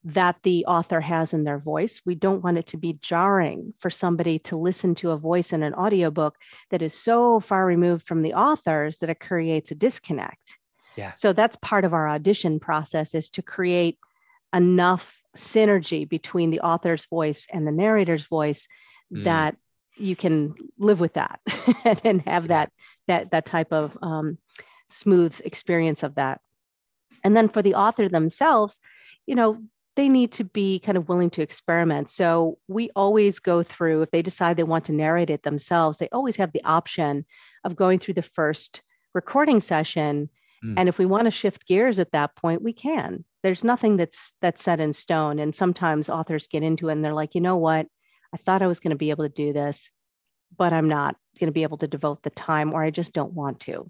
that 0.03 0.37
the 0.43 0.65
author 0.65 1.01
has 1.01 1.33
in 1.33 1.43
their 1.43 1.59
voice. 1.59 2.01
We 2.05 2.15
don't 2.15 2.43
want 2.43 2.57
it 2.57 2.67
to 2.67 2.77
be 2.77 2.99
jarring 3.01 3.73
for 3.79 3.89
somebody 3.89 4.39
to 4.39 4.55
listen 4.55 4.95
to 4.95 5.11
a 5.11 5.17
voice 5.17 5.51
in 5.51 5.63
an 5.63 5.73
audiobook 5.73 6.35
that 6.69 6.81
is 6.81 6.93
so 6.93 7.39
far 7.39 7.65
removed 7.65 8.07
from 8.07 8.21
the 8.21 8.33
authors 8.33 8.97
that 8.99 9.09
it 9.09 9.19
creates 9.19 9.71
a 9.71 9.75
disconnect. 9.75 10.57
Yeah. 10.95 11.13
So 11.13 11.33
that's 11.33 11.57
part 11.57 11.83
of 11.83 11.93
our 11.93 12.07
audition 12.07 12.59
process 12.59 13.15
is 13.15 13.29
to 13.31 13.41
create 13.41 13.97
enough 14.53 15.21
synergy 15.35 16.07
between 16.07 16.51
the 16.51 16.61
author's 16.61 17.05
voice 17.05 17.45
and 17.51 17.67
the 17.67 17.71
narrator's 17.71 18.25
voice 18.25 18.67
mm. 19.13 19.23
that 19.25 19.57
you 19.99 20.15
can 20.15 20.55
live 20.77 20.99
with 20.99 21.13
that 21.13 21.39
and 22.03 22.21
have 22.23 22.49
that 22.49 22.71
that 23.07 23.31
that 23.31 23.45
type 23.45 23.71
of 23.71 23.97
um, 24.01 24.37
smooth 24.89 25.39
experience 25.43 26.03
of 26.03 26.15
that. 26.15 26.41
And 27.23 27.35
then 27.35 27.49
for 27.49 27.61
the 27.61 27.75
author 27.75 28.09
themselves 28.09 28.79
you 29.25 29.35
know 29.35 29.61
they 29.95 30.09
need 30.09 30.31
to 30.33 30.43
be 30.43 30.79
kind 30.79 30.95
of 30.95 31.09
willing 31.09 31.31
to 31.31 31.41
experiment. 31.41 32.07
So 32.07 32.59
we 32.67 32.91
always 32.95 33.39
go 33.39 33.63
through 33.63 34.03
if 34.03 34.11
they 34.11 34.21
decide 34.21 34.55
they 34.55 34.63
want 34.63 34.85
to 34.85 34.91
narrate 34.91 35.29
it 35.29 35.43
themselves 35.43 35.97
they 35.97 36.09
always 36.11 36.37
have 36.37 36.51
the 36.51 36.63
option 36.63 37.25
of 37.63 37.75
going 37.75 37.99
through 37.99 38.15
the 38.15 38.21
first 38.21 38.81
recording 39.13 39.61
session. 39.61 40.29
Mm. 40.65 40.73
and 40.75 40.89
if 40.89 40.97
we 40.97 41.05
want 41.05 41.25
to 41.25 41.31
shift 41.31 41.67
gears 41.67 41.99
at 41.99 42.11
that 42.13 42.35
point 42.35 42.63
we 42.63 42.73
can. 42.73 43.23
There's 43.43 43.63
nothing 43.63 43.97
that's 43.97 44.33
that's 44.41 44.63
set 44.63 44.79
in 44.79 44.93
stone. 44.93 45.37
And 45.39 45.53
sometimes 45.53 46.09
authors 46.09 46.47
get 46.47 46.63
into 46.63 46.89
it 46.89 46.93
and 46.93 47.05
they're 47.05 47.13
like 47.13 47.35
you 47.35 47.41
know 47.41 47.57
what 47.57 47.87
I 48.33 48.37
thought 48.37 48.61
I 48.61 48.67
was 48.67 48.79
going 48.79 48.91
to 48.91 48.97
be 48.97 49.09
able 49.09 49.25
to 49.25 49.29
do 49.29 49.53
this, 49.53 49.89
but 50.55 50.73
I'm 50.73 50.89
not 50.89 51.15
going 51.39 51.47
to 51.47 51.53
be 51.53 51.63
able 51.63 51.77
to 51.79 51.87
devote 51.87 52.23
the 52.23 52.29
time, 52.29 52.73
or 52.73 52.83
I 52.83 52.91
just 52.91 53.13
don't 53.13 53.33
want 53.33 53.61
to. 53.61 53.89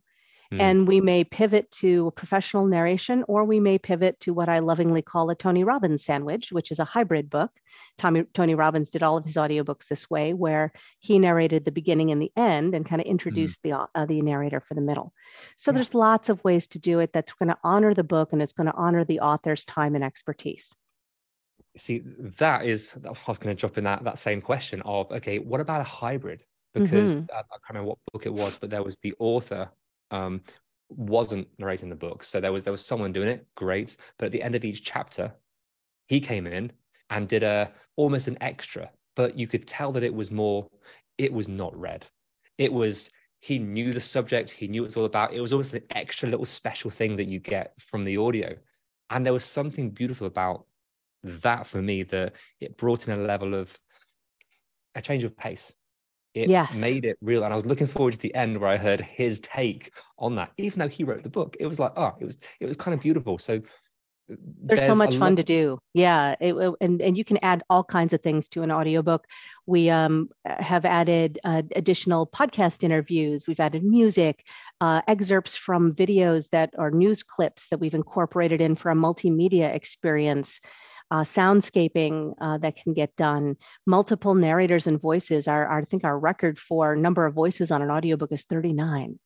Mm. 0.52 0.62
And 0.62 0.88
we 0.88 1.02
may 1.02 1.24
pivot 1.24 1.70
to 1.72 2.08
a 2.08 2.12
professional 2.12 2.66
narration, 2.66 3.26
or 3.28 3.44
we 3.44 3.60
may 3.60 3.78
pivot 3.78 4.20
to 4.22 4.34
what 4.34 4.48
I 4.48 4.60
lovingly 4.60 5.02
call 5.02 5.30
a 5.30 5.36
Tony 5.36 5.64
Robbins 5.64 6.06
sandwich, 6.06 6.52
which 6.52 6.72
is 6.72 6.80
a 6.80 6.86
hybrid 6.86 7.30
book. 7.30 7.52
Tommy, 7.98 8.24
Tony 8.34 8.56
Robbins 8.56 8.90
did 8.90 9.04
all 9.04 9.18
of 9.18 9.26
his 9.26 9.36
audiobooks 9.36 9.88
this 9.88 10.10
way, 10.10 10.34
where 10.34 10.72
he 11.00 11.20
narrated 11.20 11.66
the 11.66 11.72
beginning 11.72 12.12
and 12.12 12.22
the 12.22 12.32
end 12.38 12.76
and 12.76 12.86
kind 12.86 13.02
of 13.02 13.06
hmm. 13.06 13.12
introduced 13.12 13.62
mm. 13.64 13.88
the, 13.94 14.00
uh, 14.00 14.06
the 14.06 14.22
narrator 14.22 14.62
for 14.62 14.74
the 14.74 14.82
middle. 14.82 15.14
So 15.58 15.72
yeah. 15.72 15.76
there's 15.76 15.94
lots 15.94 16.30
of 16.30 16.44
ways 16.44 16.68
to 16.68 16.80
do 16.80 17.00
it 17.00 17.12
that's 17.14 17.34
going 17.34 17.50
to 17.50 17.58
honor 17.64 17.94
the 17.94 18.04
book 18.04 18.32
and 18.32 18.42
it's 18.42 18.54
going 18.54 18.68
to 18.68 18.76
honor 18.76 19.04
the 19.04 19.20
author's 19.20 19.66
time 19.66 19.96
and 19.96 20.04
expertise 20.04 20.74
see 21.78 22.04
that 22.38 22.66
is 22.66 22.96
i 23.06 23.10
was 23.28 23.38
going 23.38 23.56
to 23.56 23.60
drop 23.60 23.78
in 23.78 23.84
that 23.84 24.04
that 24.04 24.20
same 24.20 24.42
question 24.42 24.82
of 24.84 25.12
okay 25.12 25.40
what 25.40 25.62
about 25.62 25.82
a 25.82 25.86
hybrid? 25.86 26.44
Because 26.74 27.18
mm-hmm. 27.18 27.36
I, 27.36 27.40
I 27.40 27.42
can't 27.42 27.70
remember 27.70 27.90
what 27.90 27.98
book 28.12 28.26
it 28.26 28.34
was 28.34 28.58
but 28.58 28.70
there 28.70 28.84
was 28.84 28.98
the 28.98 29.14
author 29.20 29.70
um 30.12 30.42
wasn't 30.90 31.48
narrating 31.58 31.90
the 31.90 31.96
book. 31.96 32.24
So 32.24 32.40
there 32.40 32.52
was 32.52 32.64
there 32.64 32.72
was 32.72 32.86
someone 32.86 33.12
doing 33.12 33.28
it 33.28 33.46
great. 33.56 33.98
But 34.18 34.28
at 34.28 34.32
the 34.32 34.42
end 34.42 34.56
of 34.56 34.64
each 34.64 34.84
chapter 34.84 35.34
he 36.08 36.20
came 36.20 36.48
in 36.48 36.72
and 37.10 37.28
did 37.28 37.44
a 37.44 37.72
almost 37.96 38.28
an 38.28 38.38
extra 38.42 38.90
but 39.16 39.36
you 39.38 39.48
could 39.48 39.68
tell 39.68 39.92
that 39.94 40.04
it 40.04 40.14
was 40.14 40.30
more 40.32 40.70
it 41.18 41.34
was 41.34 41.48
not 41.48 41.76
read. 41.78 42.06
It 42.58 42.72
was 42.72 43.10
he 43.40 43.60
knew 43.60 43.92
the 43.92 44.00
subject 44.00 44.52
he 44.52 44.68
knew 44.68 44.84
what 44.84 44.88
it's 44.88 44.98
all 44.98 45.06
about. 45.06 45.34
It 45.34 45.42
was 45.42 45.52
almost 45.52 45.74
an 45.74 45.84
extra 45.90 46.30
little 46.30 46.46
special 46.46 46.92
thing 46.92 47.16
that 47.18 47.28
you 47.28 47.40
get 47.40 47.74
from 47.80 48.06
the 48.06 48.18
audio. 48.18 48.56
And 49.10 49.26
there 49.26 49.34
was 49.34 49.46
something 49.46 49.90
beautiful 49.90 50.28
about 50.28 50.67
that 51.42 51.68
for 51.68 51.82
me 51.82 52.04
that 52.04 52.34
it 52.60 52.78
brought 52.78 53.08
in 53.08 53.20
a 53.20 53.24
level 53.24 53.54
of 53.54 53.78
a 54.96 55.02
change 55.02 55.24
of 55.24 55.38
pace. 55.38 55.74
It 56.34 56.50
yes. 56.50 56.76
made 56.76 57.06
it 57.06 57.18
real 57.22 57.44
and 57.44 57.52
i 57.52 57.56
was 57.56 57.66
looking 57.66 57.88
forward 57.88 58.14
to 58.14 58.20
the 58.20 58.36
end 58.36 58.60
where 58.60 58.70
i 58.70 58.78
heard 58.78 59.02
his 59.02 59.40
take 59.40 59.92
on 60.20 60.36
that 60.36 60.52
even 60.58 60.78
though 60.78 60.88
he 60.88 61.04
wrote 61.04 61.24
the 61.24 61.30
book. 61.30 61.58
It 61.60 61.66
was 61.66 61.80
like 61.80 61.94
oh 61.96 62.14
it 62.20 62.26
was 62.26 62.38
it 62.60 62.68
was 62.68 62.78
kind 62.78 62.94
of 62.94 63.02
beautiful. 63.02 63.40
So 63.40 63.62
there's, 64.28 64.80
there's 64.80 64.92
so 64.92 64.94
much 64.94 65.16
fun 65.16 65.38
to 65.38 65.44
do. 65.44 65.80
Yeah 65.94 66.36
it, 66.40 66.54
and, 66.82 67.02
and 67.02 67.18
you 67.18 67.24
can 67.24 67.40
add 67.42 67.64
all 67.70 67.84
kinds 67.84 68.14
of 68.14 68.22
things 68.22 68.50
to 68.50 68.62
an 68.62 68.72
audiobook. 68.72 69.26
We 69.66 69.90
um, 69.90 70.30
have 70.46 70.86
added 70.86 71.40
uh, 71.44 71.64
additional 71.76 72.28
podcast 72.28 72.84
interviews. 72.84 73.46
We've 73.48 73.60
added 73.60 73.84
music 73.84 74.44
uh, 74.82 75.02
excerpts 75.08 75.56
from 75.56 75.94
videos 75.94 76.50
that 76.52 76.72
are 76.78 76.92
news 76.92 77.24
clips 77.24 77.68
that 77.70 77.80
we've 77.80 77.96
incorporated 77.96 78.62
in 78.62 78.76
for 78.76 78.92
a 78.92 78.96
multimedia 78.96 79.74
experience 79.74 80.60
uh, 81.12 81.22
soundscaping 81.22 82.34
uh, 82.40 82.58
that 82.58 82.76
can 82.76 82.94
get 82.94 83.16
done, 83.16 83.56
multiple 83.86 84.34
narrators 84.34 84.88
and 84.88 85.00
voices. 85.02 85.48
Our, 85.48 85.66
our, 85.66 85.80
I 85.80 85.86
think 85.86 86.04
our 86.04 86.18
record 86.18 86.60
for 86.60 86.96
number 86.96 87.26
of 87.26 87.34
voices 87.34 87.72
on 87.72 87.82
an 87.82 87.92
audiobook 87.92 88.32
is 88.32 88.44
39, 88.44 89.20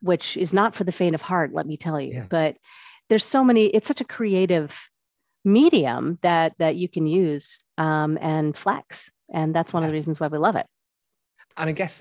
which 0.00 0.36
is 0.36 0.52
not 0.52 0.74
for 0.74 0.84
the 0.84 0.92
faint 0.92 1.14
of 1.14 1.22
heart, 1.22 1.52
let 1.52 1.66
me 1.66 1.76
tell 1.76 2.00
you. 2.00 2.14
Yeah. 2.14 2.26
But 2.28 2.56
there's 3.08 3.24
so 3.24 3.44
many, 3.44 3.66
it's 3.66 3.88
such 3.88 4.00
a 4.00 4.06
creative 4.06 4.76
medium 5.44 6.18
that 6.22 6.54
that 6.58 6.76
you 6.76 6.88
can 6.88 7.06
use 7.06 7.58
um, 7.78 8.18
and 8.20 8.56
flex. 8.56 9.10
And 9.32 9.54
that's 9.54 9.72
one 9.72 9.82
yeah. 9.82 9.88
of 9.88 9.90
the 9.92 9.96
reasons 9.96 10.18
why 10.18 10.28
we 10.28 10.38
love 10.38 10.56
it 10.56 10.66
and 11.58 11.68
I 11.68 11.72
guess 11.72 12.00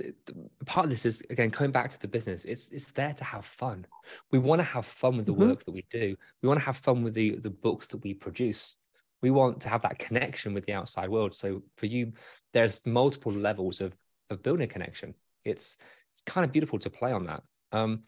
part 0.65 0.85
of 0.85 0.91
this 0.91 1.05
is 1.05 1.21
again 1.29 1.49
coming 1.49 1.71
back 1.71 1.89
to 1.89 1.99
the 1.99 2.07
business. 2.07 2.45
It's 2.45 2.69
it's 2.69 2.91
there 2.91 3.13
to 3.13 3.23
have 3.23 3.43
fun. 3.43 3.85
We 4.31 4.39
want 4.39 4.59
to 4.59 4.63
have 4.63 4.85
fun 4.85 5.17
with 5.17 5.25
the 5.25 5.33
mm-hmm. 5.33 5.49
work 5.49 5.63
that 5.65 5.71
we 5.71 5.83
do. 5.89 6.15
We 6.41 6.47
want 6.47 6.59
to 6.59 6.65
have 6.65 6.77
fun 6.77 7.03
with 7.03 7.15
the 7.15 7.37
the 7.37 7.49
books 7.49 7.87
that 7.87 7.97
we 7.97 8.13
produce 8.13 8.75
we 9.21 9.31
want 9.31 9.61
to 9.61 9.69
have 9.69 9.81
that 9.81 9.99
connection 9.99 10.53
with 10.53 10.65
the 10.65 10.73
outside 10.73 11.09
world. 11.09 11.33
So 11.33 11.63
for 11.77 11.85
you 11.85 12.13
there's 12.53 12.85
multiple 12.85 13.31
levels 13.31 13.81
of 13.81 13.95
of 14.29 14.43
building 14.43 14.65
a 14.65 14.67
connection. 14.67 15.13
It's 15.43 15.77
it's 16.11 16.21
kind 16.21 16.45
of 16.45 16.51
beautiful 16.51 16.79
to 16.79 16.89
play 16.89 17.11
on 17.11 17.25
that. 17.25 17.43
Um 17.71 18.03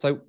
so 0.00 0.20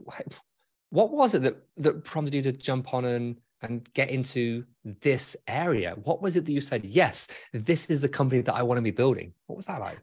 what 0.89 1.11
was 1.11 1.33
it 1.33 1.41
that 1.43 1.57
that 1.77 2.03
prompted 2.03 2.35
you 2.35 2.41
to 2.43 2.51
jump 2.51 2.93
on 2.93 3.05
and 3.05 3.39
and 3.61 3.91
get 3.93 4.09
into 4.09 4.65
this 4.83 5.35
area? 5.47 5.95
What 6.03 6.21
was 6.21 6.35
it 6.35 6.45
that 6.45 6.51
you 6.51 6.61
said 6.61 6.85
yes 6.85 7.27
this 7.53 7.85
is 7.87 8.01
the 8.01 8.09
company 8.09 8.41
that 8.41 8.53
i 8.53 8.63
want 8.63 8.77
to 8.77 8.81
be 8.81 8.91
building 8.91 9.33
what 9.47 9.55
was 9.57 9.65
that 9.67 9.79
like? 9.79 9.99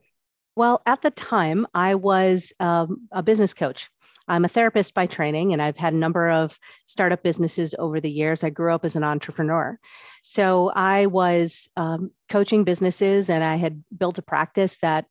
Well 0.57 0.83
at 0.87 1.03
the 1.03 1.11
time 1.11 1.67
i 1.75 1.95
was 1.95 2.53
um, 2.61 3.09
a 3.13 3.23
business 3.23 3.55
coach 3.55 3.91
I'm 4.29 4.45
a 4.45 4.49
therapist 4.49 4.95
by 4.95 5.07
training, 5.07 5.53
and 5.53 5.61
I've 5.61 5.77
had 5.77 5.93
a 5.93 5.99
number 5.99 6.31
of 6.31 6.59
startup 6.85 7.23
businesses 7.23 7.75
over 7.79 8.01
the 8.01 8.11
years. 8.11 8.45
I 8.45 8.51
grew 8.51 8.73
up 8.73 8.85
as 8.85 8.97
an 8.97 9.05
entrepreneur. 9.05 9.79
So 10.23 10.71
I 10.75 11.07
was 11.07 11.69
um, 11.77 12.11
coaching 12.31 12.65
businesses, 12.65 13.29
and 13.29 13.43
I 13.43 13.57
had 13.57 13.83
built 13.97 14.19
a 14.19 14.23
practice 14.23 14.79
that 14.83 15.07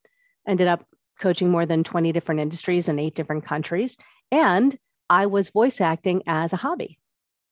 ended 0.47 0.67
up 0.67 0.85
coaching 1.19 1.49
more 1.49 1.65
than 1.65 1.83
20 1.83 2.11
different 2.11 2.41
industries 2.41 2.89
in 2.89 2.99
eight 2.99 3.15
different 3.15 3.45
countries. 3.45 3.97
And 4.31 4.75
I 5.09 5.27
was 5.27 5.49
voice 5.49 5.81
acting 5.81 6.23
as 6.25 6.53
a 6.53 6.57
hobby, 6.57 6.97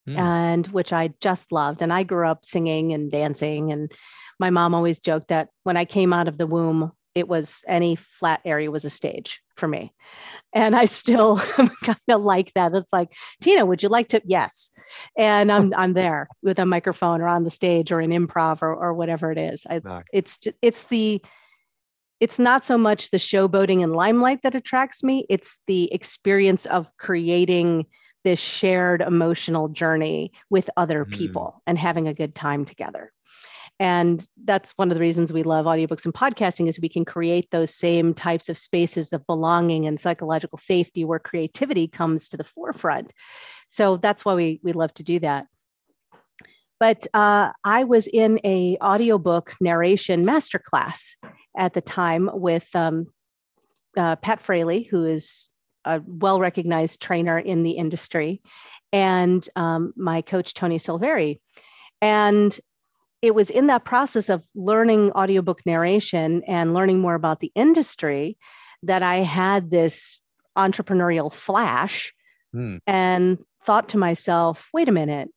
mm. 0.08 0.18
and 0.18 0.66
which 0.68 0.94
I 0.94 1.14
just 1.20 1.52
loved. 1.52 1.82
And 1.82 1.92
I 1.92 2.04
grew 2.04 2.28
up 2.28 2.46
singing 2.46 2.94
and 2.94 3.12
dancing. 3.12 3.72
And 3.72 3.92
my 4.40 4.50
mom 4.50 4.74
always 4.74 5.00
joked 5.00 5.28
that 5.28 5.50
when 5.64 5.78
I 5.78 5.86
came 5.86 6.14
out 6.14 6.28
of 6.28 6.38
the 6.38 6.48
womb, 6.48 6.94
it 7.16 7.28
was 7.28 7.64
any 7.68 7.96
flat 7.96 8.42
area 8.46 8.72
was 8.72 8.86
a 8.86 8.90
stage 8.90 9.42
for 9.58 9.68
me. 9.68 9.94
And 10.54 10.76
I 10.76 10.86
still 10.86 11.38
kind 11.84 12.00
of 12.10 12.22
like 12.22 12.52
that. 12.56 12.74
It's 12.74 12.94
like, 12.94 13.14
Tina, 13.42 13.66
would 13.66 13.84
you 13.84 13.90
like 13.90 14.10
to? 14.10 14.22
Yes. 14.26 14.72
And 15.18 15.52
I'm 15.52 15.74
I'm 15.78 15.94
there 15.94 16.28
with 16.42 16.60
a 16.60 16.66
microphone 16.66 17.22
or 17.22 17.28
on 17.28 17.44
the 17.44 17.50
stage 17.50 17.92
or 17.92 18.00
an 18.00 18.12
improv 18.12 18.62
or, 18.62 18.74
or 18.74 18.94
whatever 18.94 19.32
it 19.32 19.38
is. 19.38 19.66
I, 19.70 19.82
nice. 19.84 20.04
It's 20.14 20.40
it's 20.62 20.84
the 20.86 21.22
it's 22.20 22.40
not 22.40 22.66
so 22.66 22.78
much 22.78 23.12
the 23.12 23.18
showboating 23.18 23.82
and 23.84 23.94
limelight 23.94 24.42
that 24.44 24.56
attracts 24.56 25.04
me. 25.04 25.26
It's 25.30 25.58
the 25.68 25.92
experience 25.94 26.66
of 26.66 26.90
creating 26.98 27.86
this 28.26 28.40
shared 28.40 29.02
emotional 29.02 29.70
journey 29.70 30.34
with 30.50 30.70
other 30.76 31.06
mm. 31.06 31.12
people 31.12 31.62
and 31.66 31.78
having 31.78 32.08
a 32.08 32.14
good 32.14 32.36
time 32.36 32.66
together 32.66 33.14
and 33.80 34.28
that's 34.44 34.72
one 34.72 34.92
of 34.92 34.96
the 34.96 35.02
reasons 35.02 35.32
we 35.32 35.44
love 35.44 35.66
audiobooks 35.66 36.04
and 36.04 36.14
podcasting 36.14 36.68
is 36.68 36.80
we 36.80 36.90
can 36.90 37.06
create 37.06 37.48
those 37.50 37.74
same 37.74 38.14
types 38.14 38.50
of 38.50 38.58
spaces 38.58 39.14
of 39.14 39.26
belonging 39.26 39.88
and 39.88 40.00
psychological 40.00 40.58
safety 40.58 41.06
where 41.06 41.20
creativity 41.20 41.88
comes 41.88 42.28
to 42.30 42.38
the 42.38 42.44
forefront. 42.44 43.14
So 43.70 43.96
that's 43.96 44.26
why 44.26 44.36
we, 44.36 44.60
we 44.64 44.74
love 44.74 44.94
to 44.96 45.04
do 45.04 45.20
that. 45.22 45.46
But 46.80 47.08
uh, 47.14 47.52
i 47.64 47.84
was 47.86 48.08
in 48.08 48.40
a 48.44 48.78
audiobook 48.82 49.56
narration 49.62 50.26
masterclass 50.26 51.16
at 51.58 51.74
the 51.74 51.82
time 51.82 52.30
with 52.34 52.68
um, 52.76 53.08
uh, 53.98 54.16
pat 54.18 54.42
fraley 54.42 54.84
who 54.84 55.06
is 55.06 55.48
a 55.86 56.02
well 56.06 56.40
recognized 56.40 57.02
trainer 57.02 57.40
in 57.40 57.64
the 57.64 57.72
industry 57.72 58.42
and 58.92 59.48
um, 59.56 59.94
my 59.96 60.22
coach 60.22 60.54
tony 60.54 60.80
silveri. 60.80 61.38
And 62.02 62.58
it 63.22 63.36
was 63.36 63.50
in 63.50 63.68
that 63.68 63.86
process 63.86 64.30
of 64.30 64.46
learning 64.56 65.12
audiobook 65.12 65.66
narration 65.66 66.44
and 66.48 66.74
learning 66.74 67.00
more 67.00 67.16
about 67.16 67.40
the 67.40 67.52
industry 67.56 68.38
that 68.84 69.04
I 69.04 69.18
had 69.18 69.70
this 69.70 70.22
entrepreneurial 70.58 71.32
flash 71.32 72.14
mm. 72.56 72.80
and 72.88 73.38
thought 73.66 73.90
to 73.90 73.98
myself, 73.98 74.68
wait 74.74 74.88
a 74.88 74.94
minute, 74.94 75.30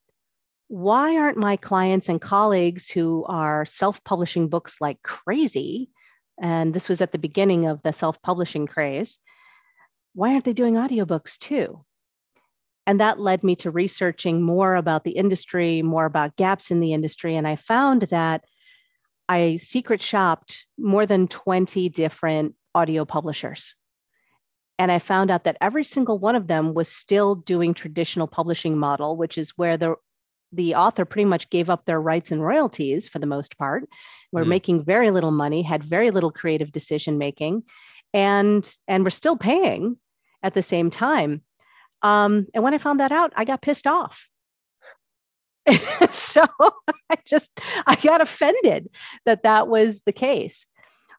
why 0.68 1.16
aren't 1.16 1.36
my 1.36 1.56
clients 1.56 2.08
and 2.08 2.20
colleagues 2.20 2.88
who 2.88 3.24
are 3.28 3.66
self 3.66 4.02
publishing 4.04 4.48
books 4.48 4.80
like 4.80 5.02
crazy? 5.02 5.90
And 6.40 6.72
this 6.72 6.88
was 6.88 7.00
at 7.02 7.12
the 7.12 7.18
beginning 7.18 7.66
of 7.66 7.82
the 7.82 7.92
self 7.92 8.22
publishing 8.22 8.66
craze. 8.66 9.18
Why 10.14 10.32
aren't 10.32 10.44
they 10.44 10.52
doing 10.52 10.74
audiobooks 10.74 11.38
too? 11.38 11.84
And 12.86 13.00
that 13.00 13.20
led 13.20 13.44
me 13.44 13.56
to 13.56 13.70
researching 13.70 14.42
more 14.42 14.74
about 14.74 15.04
the 15.04 15.12
industry, 15.12 15.82
more 15.82 16.04
about 16.04 16.36
gaps 16.36 16.70
in 16.70 16.80
the 16.80 16.92
industry. 16.92 17.36
And 17.36 17.46
I 17.46 17.56
found 17.56 18.02
that 18.02 18.44
I 19.28 19.56
secret 19.56 20.02
shopped 20.02 20.66
more 20.76 21.06
than 21.06 21.28
20 21.28 21.88
different 21.90 22.54
audio 22.74 23.04
publishers. 23.04 23.74
And 24.78 24.90
I 24.90 24.98
found 24.98 25.30
out 25.30 25.44
that 25.44 25.58
every 25.60 25.84
single 25.84 26.18
one 26.18 26.34
of 26.34 26.48
them 26.48 26.74
was 26.74 26.88
still 26.88 27.36
doing 27.36 27.72
traditional 27.72 28.26
publishing 28.26 28.76
model, 28.76 29.16
which 29.16 29.38
is 29.38 29.50
where 29.50 29.76
the 29.76 29.94
the 30.54 30.74
author 30.74 31.06
pretty 31.06 31.24
much 31.24 31.48
gave 31.48 31.70
up 31.70 31.86
their 31.86 32.00
rights 32.00 32.30
and 32.30 32.44
royalties 32.44 33.08
for 33.08 33.18
the 33.18 33.26
most 33.26 33.56
part. 33.56 33.88
We're 34.32 34.44
mm. 34.44 34.48
making 34.48 34.84
very 34.84 35.10
little 35.10 35.30
money, 35.30 35.62
had 35.62 35.82
very 35.82 36.10
little 36.10 36.30
creative 36.30 36.70
decision 36.70 37.16
making, 37.16 37.62
and 38.12 38.68
and 38.86 39.04
we're 39.04 39.10
still 39.10 39.36
paying 39.36 39.96
at 40.42 40.52
the 40.52 40.62
same 40.62 40.90
time. 40.90 41.42
Um, 42.02 42.46
and 42.54 42.64
when 42.64 42.74
I 42.74 42.78
found 42.78 43.00
that 43.00 43.12
out, 43.12 43.32
I 43.36 43.44
got 43.44 43.62
pissed 43.62 43.86
off. 43.86 44.28
so 46.10 46.44
I 47.10 47.16
just 47.24 47.50
I 47.86 47.94
got 47.96 48.20
offended 48.20 48.88
that 49.24 49.44
that 49.44 49.68
was 49.68 50.02
the 50.04 50.12
case. 50.12 50.66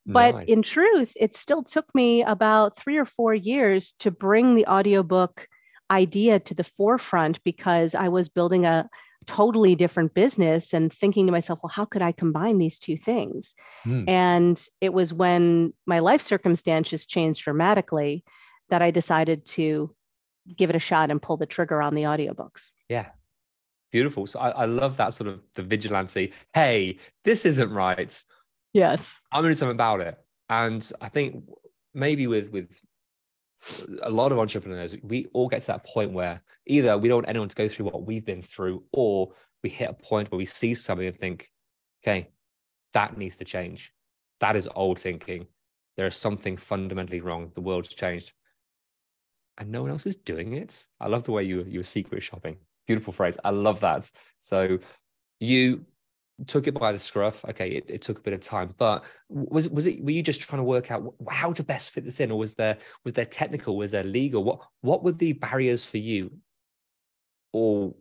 But 0.05 0.35
nice. 0.35 0.47
in 0.49 0.61
truth, 0.63 1.13
it 1.15 1.33
still 1.33 1.63
took 1.63 1.85
me 1.95 2.23
about 2.23 2.77
three 2.77 2.97
or 2.97 3.05
four 3.05 3.33
years 3.33 3.93
to 3.99 4.11
bring 4.11 4.53
the 4.53 4.67
audiobook 4.67 5.47
idea 5.89 6.39
to 6.41 6.53
the 6.53 6.65
forefront 6.65 7.41
because 7.45 7.95
I 7.95 8.09
was 8.09 8.27
building 8.27 8.65
a 8.65 8.89
totally 9.25 9.75
different 9.75 10.13
business 10.13 10.73
and 10.73 10.91
thinking 10.91 11.25
to 11.27 11.31
myself, 11.31 11.59
well, 11.63 11.71
how 11.73 11.85
could 11.85 12.01
I 12.01 12.11
combine 12.11 12.57
these 12.57 12.79
two 12.79 12.97
things? 12.97 13.55
Mm. 13.85 14.09
And 14.09 14.67
it 14.81 14.93
was 14.93 15.13
when 15.13 15.73
my 15.85 15.99
life 15.99 16.21
circumstances 16.21 17.05
changed 17.05 17.43
dramatically 17.43 18.25
that 18.69 18.81
I 18.81 18.91
decided 18.91 19.45
to 19.47 19.95
give 20.57 20.69
it 20.69 20.75
a 20.75 20.79
shot 20.79 21.11
and 21.11 21.21
pull 21.21 21.37
the 21.37 21.45
trigger 21.45 21.81
on 21.81 21.95
the 21.95 22.03
audiobooks. 22.03 22.71
Yeah. 22.89 23.07
Beautiful. 23.91 24.25
So 24.27 24.39
I, 24.39 24.49
I 24.49 24.65
love 24.65 24.97
that 24.97 25.13
sort 25.13 25.27
of 25.29 25.41
the 25.55 25.63
vigilante. 25.63 26.33
Hey, 26.53 26.97
this 27.23 27.45
isn't 27.45 27.71
right. 27.71 28.23
Yes. 28.73 29.19
I'm 29.31 29.43
gonna 29.43 29.53
do 29.53 29.57
something 29.57 29.75
about 29.75 30.01
it. 30.01 30.17
And 30.49 30.91
I 30.99 31.09
think 31.09 31.43
maybe 31.93 32.27
with 32.27 32.51
with 32.51 32.79
a 34.01 34.09
lot 34.09 34.31
of 34.31 34.39
entrepreneurs, 34.39 34.95
we 35.03 35.27
all 35.33 35.47
get 35.47 35.61
to 35.61 35.67
that 35.67 35.85
point 35.85 36.11
where 36.11 36.41
either 36.65 36.97
we 36.97 37.07
don't 37.07 37.17
want 37.17 37.29
anyone 37.29 37.49
to 37.49 37.55
go 37.55 37.67
through 37.67 37.85
what 37.85 38.05
we've 38.05 38.25
been 38.25 38.41
through, 38.41 38.83
or 38.91 39.31
we 39.63 39.69
hit 39.69 39.89
a 39.89 39.93
point 39.93 40.31
where 40.31 40.37
we 40.37 40.45
see 40.45 40.73
something 40.73 41.07
and 41.07 41.17
think, 41.17 41.49
okay, 42.03 42.29
that 42.93 43.17
needs 43.17 43.37
to 43.37 43.45
change. 43.45 43.93
That 44.39 44.55
is 44.55 44.67
old 44.75 44.99
thinking. 44.99 45.47
There 45.95 46.07
is 46.07 46.17
something 46.17 46.57
fundamentally 46.57 47.21
wrong. 47.21 47.51
The 47.53 47.61
world's 47.61 47.93
changed 47.93 48.33
and 49.57 49.69
no 49.69 49.81
one 49.81 49.91
else 49.91 50.05
is 50.05 50.15
doing 50.15 50.53
it. 50.53 50.85
I 50.99 51.07
love 51.07 51.23
the 51.23 51.31
way 51.31 51.43
you 51.43 51.63
you 51.67 51.79
were 51.79 51.83
secret 51.83 52.23
shopping. 52.23 52.57
Beautiful 52.87 53.13
phrase. 53.13 53.37
I 53.43 53.51
love 53.51 53.79
that. 53.81 54.09
So 54.37 54.79
you 55.39 55.85
took 56.47 56.67
it 56.67 56.73
by 56.73 56.91
the 56.91 56.99
scruff. 56.99 57.43
Okay, 57.45 57.69
it, 57.71 57.85
it, 57.87 58.01
took 58.01 58.19
a 58.19 58.21
bit 58.21 58.33
of 58.33 58.41
time, 58.41 58.73
but 58.77 59.03
was 59.29 59.69
was 59.69 59.85
it? 59.85 60.03
Were 60.03 60.11
you 60.11 60.23
just 60.23 60.41
trying 60.41 60.59
to 60.59 60.63
work 60.63 60.91
out 60.91 61.13
how 61.29 61.53
to 61.53 61.63
best 61.63 61.91
fit 61.91 62.05
this 62.05 62.19
in, 62.19 62.31
or 62.31 62.37
was 62.37 62.53
there 62.55 62.77
was 63.03 63.13
there 63.13 63.25
technical, 63.25 63.77
was 63.77 63.91
there 63.91 64.03
legal? 64.03 64.43
What 64.43 64.59
what 64.81 65.03
were 65.03 65.11
the 65.11 65.33
barriers 65.33 65.85
for 65.85 65.97
you, 65.97 66.31
or 67.51 67.93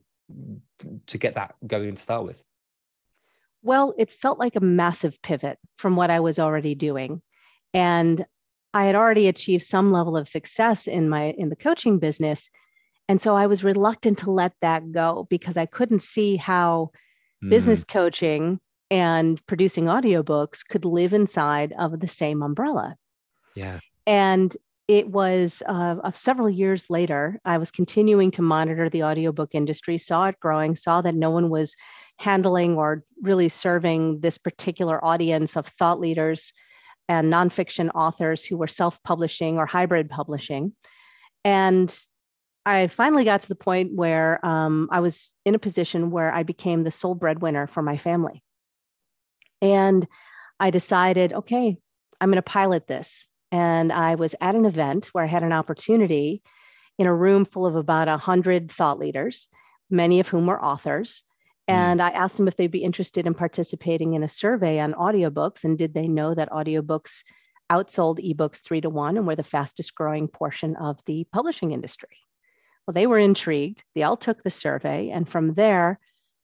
to 1.07 1.19
get 1.19 1.35
that 1.35 1.55
going 1.67 1.95
to 1.95 2.03
start 2.03 2.25
with? 2.25 2.43
Well, 3.62 3.95
it 3.97 4.11
felt 4.11 4.38
like 4.38 4.57
a 4.57 4.61
massive 4.61 5.21
pivot 5.23 5.59
from 5.77 5.95
what 5.95 6.11
I 6.11 6.21
was 6.21 6.38
already 6.38 6.75
doing, 6.75 7.23
and 7.75 8.25
I 8.75 8.85
had 8.85 8.95
already 8.95 9.29
achieved 9.29 9.65
some 9.65 9.93
level 9.93 10.17
of 10.17 10.29
success 10.29 10.87
in 10.87 11.09
my 11.09 11.35
in 11.37 11.49
the 11.49 11.57
coaching 11.57 11.99
business. 11.99 12.49
And 13.09 13.21
so 13.21 13.37
I 13.37 13.47
was 13.47 13.65
reluctant 13.65 14.19
to 14.19 14.31
let 14.31 14.53
that 14.63 14.93
go 14.93 15.27
because 15.29 15.57
I 15.57 15.67
couldn't 15.67 16.03
see 16.03 16.37
how 16.37 16.91
mm. 17.45 17.51
business 17.51 17.85
coaching 17.85 18.61
and 18.91 19.45
producing 19.47 19.87
audiobooks 19.87 20.67
could 20.67 20.85
live 20.85 21.13
inside 21.13 21.75
of 21.79 21.99
the 21.99 22.07
same 22.07 22.43
umbrella. 22.43 22.97
Yeah. 23.55 23.81
And 24.07 24.55
it 24.89 25.09
was 25.09 25.63
uh, 25.67 26.11
several 26.13 26.51
years 26.51 26.91
later, 26.91 27.41
I 27.45 27.59
was 27.59 27.71
continuing 27.71 28.31
to 28.33 28.43
monitor 28.43 28.91
the 28.91 29.05
audiobook 29.05 29.51
industry, 29.55 29.97
saw 29.99 30.27
it 30.27 30.41
growing, 30.41 30.75
saw 30.75 31.03
that 31.03 31.15
no 31.15 31.31
one 31.31 31.51
was 31.51 31.75
handling 32.19 32.77
or 32.77 33.05
really 33.21 33.49
serving 33.49 34.21
this 34.21 34.39
particular 34.39 35.03
audience 35.05 35.57
of 35.57 35.67
thought 35.67 36.01
leaders 36.01 36.53
and 37.12 37.31
nonfiction 37.31 37.90
authors 37.94 38.42
who 38.42 38.57
were 38.57 38.66
self 38.66 39.03
publishing 39.03 39.59
or 39.59 39.66
hybrid 39.66 40.09
publishing. 40.09 40.72
And 41.44 41.94
I 42.64 42.87
finally 42.87 43.25
got 43.25 43.42
to 43.42 43.48
the 43.48 43.55
point 43.55 43.92
where 43.92 44.44
um, 44.46 44.88
I 44.90 45.01
was 45.01 45.35
in 45.44 45.55
a 45.55 45.59
position 45.59 46.11
where 46.11 46.33
I 46.33 46.42
became 46.42 46.85
the 46.85 46.90
sole 46.90 47.14
breadwinner 47.14 47.66
for 47.66 47.83
my 47.83 47.98
family. 47.98 48.42
And 49.61 50.07
I 50.59 50.70
decided, 50.70 51.33
okay, 51.33 51.77
I'm 52.20 52.31
going 52.31 52.37
to 52.37 52.42
pilot 52.42 52.87
this. 52.87 53.29
And 53.51 53.92
I 53.92 54.14
was 54.14 54.35
at 54.40 54.55
an 54.55 54.64
event 54.64 55.11
where 55.12 55.25
I 55.25 55.27
had 55.27 55.42
an 55.42 55.53
opportunity 55.53 56.42
in 56.98 57.07
a 57.07 57.14
room 57.14 57.44
full 57.44 57.66
of 57.66 57.77
about 57.77 58.09
100 58.09 58.72
thought 58.72 58.98
leaders, 58.98 59.48
many 59.90 60.20
of 60.20 60.29
whom 60.29 60.46
were 60.46 60.64
authors. 60.64 61.25
Mm. 61.68 61.75
And 61.75 62.03
I 62.03 62.11
asked 62.11 62.37
them 62.37 62.48
if 62.48 62.57
they'd 62.57 62.70
be 62.70 62.85
interested 62.85 63.27
in 63.27 63.35
participating 63.35 64.14
in 64.14 64.22
a 64.22 64.29
survey 64.29 64.81
on 64.81 64.94
audiobooks 64.94 65.64
and 65.64 65.79
did 65.79 65.94
they 65.94 66.09
know 66.09 66.35
that 66.35 66.51
audiobooks 66.51 67.22
outsold 67.72 68.18
ebooks 68.18 68.62
three 68.62 68.81
to 68.81 68.90
one 68.90 69.16
and 69.16 69.27
were 69.27 69.37
the 69.37 69.42
fastest 69.42 69.94
growing 69.94 70.29
portion 70.29 70.77
of 70.77 71.01
the 71.07 71.25
publishing 71.33 71.72
industry. 71.72 72.18
Well, 72.87 72.92
they 72.92 73.07
were 73.07 73.18
intrigued. 73.18 73.83
They 73.94 74.03
all 74.03 74.16
took 74.16 74.42
the 74.42 74.51
survey. 74.51 75.11
And 75.11 75.29
from 75.29 75.55
there, 75.55 75.98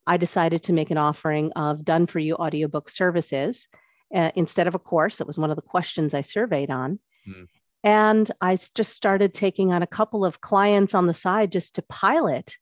I 0.07 0.17
decided 0.17 0.63
to 0.65 0.73
make 0.73 0.91
an 0.91 0.97
offering 0.97 1.53
of 1.53 1.85
done 1.85 2.07
for 2.07 2.19
you 2.19 2.37
audiobook 2.37 2.89
services 2.89 3.69
uh, 4.15 4.31
instead 4.35 4.69
of 4.69 4.75
a 4.75 4.79
course. 4.79 5.19
That 5.19 5.27
was 5.27 5.39
one 5.39 5.51
of 5.51 5.57
the 5.57 5.63
questions 5.63 6.15
I 6.15 6.23
surveyed 6.23 6.71
on. 6.71 6.99
Mm. 7.29 7.47
And 7.85 8.31
I 8.41 8.57
just 8.57 8.93
started 8.93 9.35
taking 9.35 9.73
on 9.73 9.83
a 9.83 9.87
couple 9.87 10.25
of 10.25 10.41
clients 10.41 10.95
on 10.95 11.07
the 11.07 11.15
side 11.15 11.53
just 11.53 11.75
to 11.75 11.83
pilot 11.83 12.57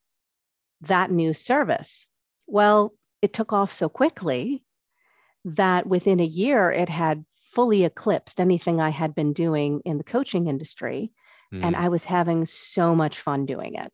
that 0.83 1.11
new 1.11 1.33
service. 1.33 2.07
Well, 2.47 2.93
it 3.23 3.33
took 3.33 3.53
off 3.53 3.73
so 3.73 3.89
quickly 3.89 4.65
that 5.45 5.87
within 5.87 6.21
a 6.21 6.25
year 6.25 6.71
it 6.71 6.89
had 6.89 7.25
fully 7.55 7.85
eclipsed 7.85 8.41
anything 8.41 8.81
I 8.81 8.91
had 8.91 9.15
been 9.15 9.33
doing 9.33 9.81
in 9.85 9.99
the 9.99 10.05
coaching 10.05 10.47
industry. 10.47 11.13
Mm. 11.53 11.65
And 11.65 11.77
hmm. 11.77 11.83
I 11.83 11.89
was 11.89 12.05
having 12.05 12.45
so 12.45 12.95
much 12.95 13.21
fun 13.21 13.47
doing 13.47 13.77
it. 13.77 13.93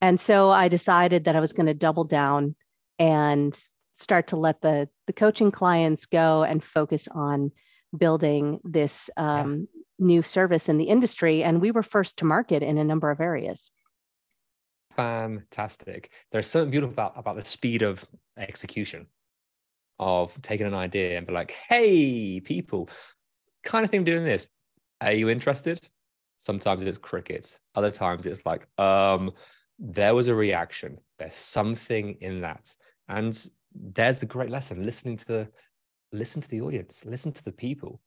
And 0.00 0.20
so 0.20 0.50
I 0.50 0.68
decided 0.68 1.24
that 1.24 1.36
I 1.36 1.40
was 1.40 1.52
going 1.52 1.66
to 1.66 1.74
double 1.74 2.04
down 2.04 2.54
and 2.98 3.58
start 3.94 4.28
to 4.28 4.36
let 4.36 4.60
the, 4.60 4.88
the 5.06 5.12
coaching 5.12 5.50
clients 5.50 6.06
go 6.06 6.42
and 6.42 6.62
focus 6.62 7.08
on 7.08 7.52
building 7.96 8.60
this 8.64 9.10
um, 9.16 9.68
yeah. 9.72 10.06
new 10.06 10.22
service 10.22 10.68
in 10.68 10.78
the 10.78 10.84
industry. 10.84 11.42
And 11.42 11.60
we 11.60 11.70
were 11.70 11.82
first 11.82 12.18
to 12.18 12.24
market 12.24 12.62
in 12.62 12.78
a 12.78 12.84
number 12.84 13.10
of 13.10 13.20
areas. 13.20 13.70
Fantastic. 14.96 16.10
There's 16.30 16.46
something 16.46 16.70
beautiful 16.70 16.92
about, 16.92 17.14
about 17.16 17.36
the 17.36 17.44
speed 17.44 17.82
of 17.82 18.04
execution 18.36 19.06
of 19.98 20.40
taking 20.42 20.66
an 20.66 20.74
idea 20.74 21.16
and 21.16 21.26
be 21.26 21.32
like, 21.32 21.52
hey, 21.68 22.40
people, 22.40 22.88
kind 23.62 23.84
of 23.84 23.90
thing 23.90 24.04
doing 24.04 24.24
this. 24.24 24.48
Are 25.00 25.12
you 25.12 25.28
interested? 25.28 25.80
Sometimes 26.36 26.82
it's 26.82 26.98
crickets. 26.98 27.58
Other 27.74 27.90
times 27.90 28.26
it's 28.26 28.44
like, 28.44 28.66
um, 28.78 29.32
there 29.78 30.14
was 30.14 30.28
a 30.28 30.34
reaction. 30.34 30.98
There's 31.18 31.34
something 31.34 32.16
in 32.20 32.40
that. 32.40 32.74
And 33.08 33.48
there's 33.74 34.18
the 34.18 34.26
great 34.26 34.50
lesson. 34.50 34.84
Listening 34.84 35.16
to 35.18 35.26
the 35.26 35.48
listen 36.12 36.42
to 36.42 36.48
the 36.48 36.60
audience, 36.60 37.04
listen 37.04 37.32
to 37.32 37.44
the 37.44 37.52
people. 37.52 38.00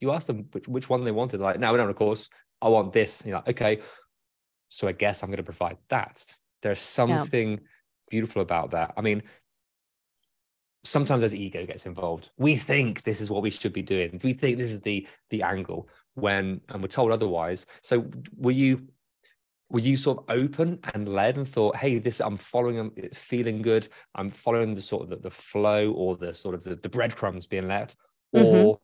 You 0.00 0.12
ask 0.12 0.26
them 0.26 0.46
which, 0.52 0.68
which 0.68 0.88
one 0.88 1.04
they 1.04 1.12
wanted. 1.12 1.40
Like, 1.40 1.58
no, 1.58 1.74
of 1.74 1.96
course, 1.96 2.28
I 2.60 2.68
want 2.68 2.92
this. 2.92 3.22
You're 3.24 3.36
like, 3.36 3.48
okay, 3.48 3.80
so 4.68 4.88
I 4.88 4.92
guess 4.92 5.22
I'm 5.22 5.28
going 5.28 5.38
to 5.38 5.42
provide 5.42 5.78
that. 5.88 6.24
There's 6.62 6.80
something 6.80 7.52
yeah. 7.52 7.58
beautiful 8.10 8.42
about 8.42 8.72
that. 8.72 8.94
I 8.96 9.00
mean, 9.00 9.22
sometimes 10.84 11.22
as 11.22 11.34
ego 11.34 11.66
gets 11.66 11.86
involved, 11.86 12.30
we 12.38 12.56
think 12.56 13.02
this 13.02 13.20
is 13.20 13.30
what 13.30 13.42
we 13.42 13.50
should 13.50 13.72
be 13.72 13.82
doing. 13.82 14.20
We 14.22 14.32
think 14.32 14.58
this 14.58 14.72
is 14.72 14.80
the 14.80 15.06
the 15.30 15.42
angle 15.42 15.88
when 16.14 16.60
and 16.68 16.82
we're 16.82 16.88
told 16.88 17.12
otherwise. 17.12 17.66
So 17.82 18.06
were 18.36 18.52
you 18.52 18.88
were 19.68 19.80
you 19.80 19.96
sort 19.96 20.18
of 20.18 20.24
open 20.28 20.78
and 20.94 21.08
led 21.08 21.36
and 21.36 21.48
thought, 21.48 21.76
hey, 21.76 21.98
this 21.98 22.20
I'm 22.20 22.36
following, 22.36 22.78
I'm 22.78 22.92
feeling 23.12 23.62
good, 23.62 23.88
I'm 24.14 24.30
following 24.30 24.74
the 24.74 24.82
sort 24.82 25.02
of 25.02 25.10
the, 25.10 25.16
the 25.16 25.30
flow 25.30 25.90
or 25.92 26.16
the 26.16 26.32
sort 26.32 26.54
of 26.54 26.62
the, 26.62 26.76
the 26.76 26.88
breadcrumbs 26.88 27.48
being 27.48 27.66
left, 27.66 27.96
mm-hmm. 28.34 28.44
or 28.44 28.78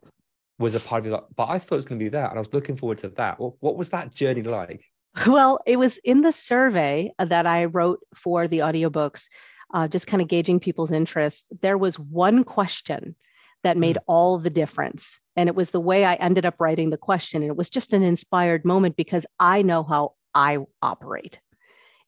was 0.58 0.74
a 0.74 0.80
part 0.80 1.00
of 1.00 1.06
you 1.06 1.12
like, 1.12 1.24
but 1.36 1.48
I 1.48 1.58
thought 1.58 1.76
it 1.76 1.76
was 1.76 1.84
going 1.84 2.00
to 2.00 2.04
be 2.04 2.10
that, 2.10 2.30
and 2.30 2.38
I 2.38 2.40
was 2.40 2.52
looking 2.52 2.76
forward 2.76 2.98
to 2.98 3.10
that. 3.10 3.38
What, 3.38 3.54
what 3.60 3.76
was 3.76 3.90
that 3.90 4.12
journey 4.12 4.42
like? 4.42 4.84
Well, 5.26 5.60
it 5.66 5.76
was 5.76 5.98
in 6.04 6.22
the 6.22 6.32
survey 6.32 7.12
that 7.18 7.46
I 7.46 7.66
wrote 7.66 8.00
for 8.14 8.48
the 8.48 8.60
audiobooks, 8.60 9.28
uh, 9.74 9.88
just 9.88 10.06
kind 10.06 10.22
of 10.22 10.28
gauging 10.28 10.58
people's 10.58 10.92
interest. 10.92 11.46
There 11.60 11.78
was 11.78 11.98
one 11.98 12.44
question 12.44 13.14
that 13.62 13.76
made 13.76 13.96
mm. 13.96 14.02
all 14.06 14.38
the 14.38 14.50
difference. 14.50 15.20
And 15.36 15.48
it 15.48 15.54
was 15.54 15.70
the 15.70 15.80
way 15.80 16.04
I 16.04 16.14
ended 16.14 16.46
up 16.46 16.60
writing 16.60 16.90
the 16.90 16.96
question. 16.96 17.42
And 17.42 17.50
it 17.50 17.56
was 17.56 17.70
just 17.70 17.92
an 17.92 18.02
inspired 18.02 18.64
moment 18.64 18.96
because 18.96 19.26
I 19.38 19.62
know 19.62 19.82
how 19.82 20.14
I 20.34 20.58
operate 20.80 21.38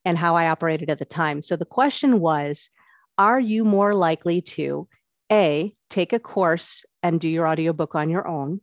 and 0.05 0.19
how 0.19 0.37
I 0.37 0.49
operated 0.49 0.91
at 0.91 0.99
the 0.99 1.05
time. 1.05 1.43
So 1.43 1.57
the 1.57 1.65
question 1.65 2.21
was 2.21 2.71
Are 3.19 3.41
you 3.41 3.65
more 3.65 3.95
likely 3.95 4.43
to 4.43 4.89
A, 5.31 5.75
take 5.91 6.13
a 6.13 6.19
course 6.19 6.85
and 7.03 7.21
do 7.21 7.29
your 7.29 7.47
audiobook 7.47 7.95
on 7.95 8.11
your 8.11 8.27
own? 8.27 8.61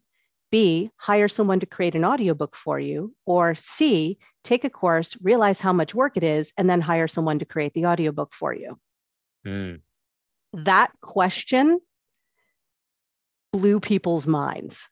B, 0.52 0.92
hire 0.98 1.30
someone 1.30 1.62
to 1.62 1.66
create 1.66 1.96
an 1.96 2.04
audiobook 2.04 2.56
for 2.56 2.80
you, 2.80 3.16
or 3.26 3.56
C, 3.56 4.18
take 4.44 4.66
a 4.66 4.70
course, 4.70 5.16
realize 5.22 5.60
how 5.60 5.72
much 5.72 5.96
work 5.96 6.18
it 6.18 6.24
is, 6.24 6.52
and 6.58 6.70
then 6.70 6.82
hire 6.82 7.08
someone 7.08 7.40
to 7.40 7.46
create 7.46 7.74
the 7.74 7.86
audiobook 7.86 8.34
for 8.34 8.54
you. 8.54 8.78
Mm. 9.46 9.80
That 10.54 10.92
question 11.02 11.80
blew 13.54 13.80
people's 13.80 14.28
minds. 14.28 14.90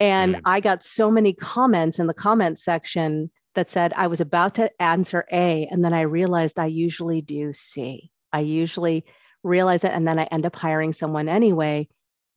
And 0.00 0.36
mm. 0.36 0.40
I 0.44 0.60
got 0.60 0.82
so 0.82 1.10
many 1.10 1.34
comments 1.34 1.98
in 1.98 2.06
the 2.06 2.14
comment 2.14 2.58
section 2.58 3.30
that 3.54 3.70
said 3.70 3.92
I 3.94 4.06
was 4.06 4.20
about 4.22 4.54
to 4.54 4.70
answer 4.80 5.26
A, 5.30 5.68
and 5.70 5.84
then 5.84 5.92
I 5.92 6.02
realized 6.02 6.58
I 6.58 6.66
usually 6.66 7.20
do 7.20 7.52
C. 7.52 8.10
I 8.32 8.40
usually 8.40 9.04
realize 9.42 9.84
it, 9.84 9.92
and 9.92 10.08
then 10.08 10.18
I 10.18 10.24
end 10.24 10.46
up 10.46 10.56
hiring 10.56 10.92
someone 10.94 11.28
anyway 11.28 11.88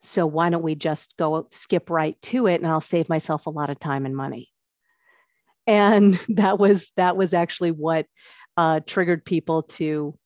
so 0.02 0.26
why 0.26 0.50
don't 0.50 0.64
we 0.64 0.76
just 0.76 1.16
go 1.18 1.48
skip 1.52 1.90
right 1.90 2.20
to 2.24 2.48
it 2.48 2.62
and 2.62 2.68
I'll 2.68 2.82
save 2.82 3.08
myself 3.08 3.46
a 3.46 3.52
lot 3.52 3.70
of 3.70 3.80
time 3.80 4.06
and 4.06 4.16
money. 4.16 4.50
And 5.68 6.20
that 6.30 6.58
was 6.58 6.92
that 6.98 7.16
was 7.16 7.34
actually 7.34 7.72
what 7.72 8.08
uh, 8.58 8.82
triggered 8.86 9.24
people 9.24 9.64
to 9.64 10.18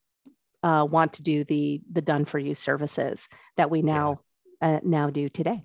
uh, 0.64 0.88
want 0.90 1.14
to 1.14 1.24
do 1.24 1.44
the 1.44 1.82
the 1.92 2.02
done 2.02 2.26
for 2.26 2.40
you 2.40 2.56
services 2.56 3.28
that 3.58 3.70
we 3.70 3.82
now 3.82 4.22
yeah. 4.62 4.78
uh, 4.78 4.80
now 4.84 5.10
do 5.10 5.30
today. 5.30 5.64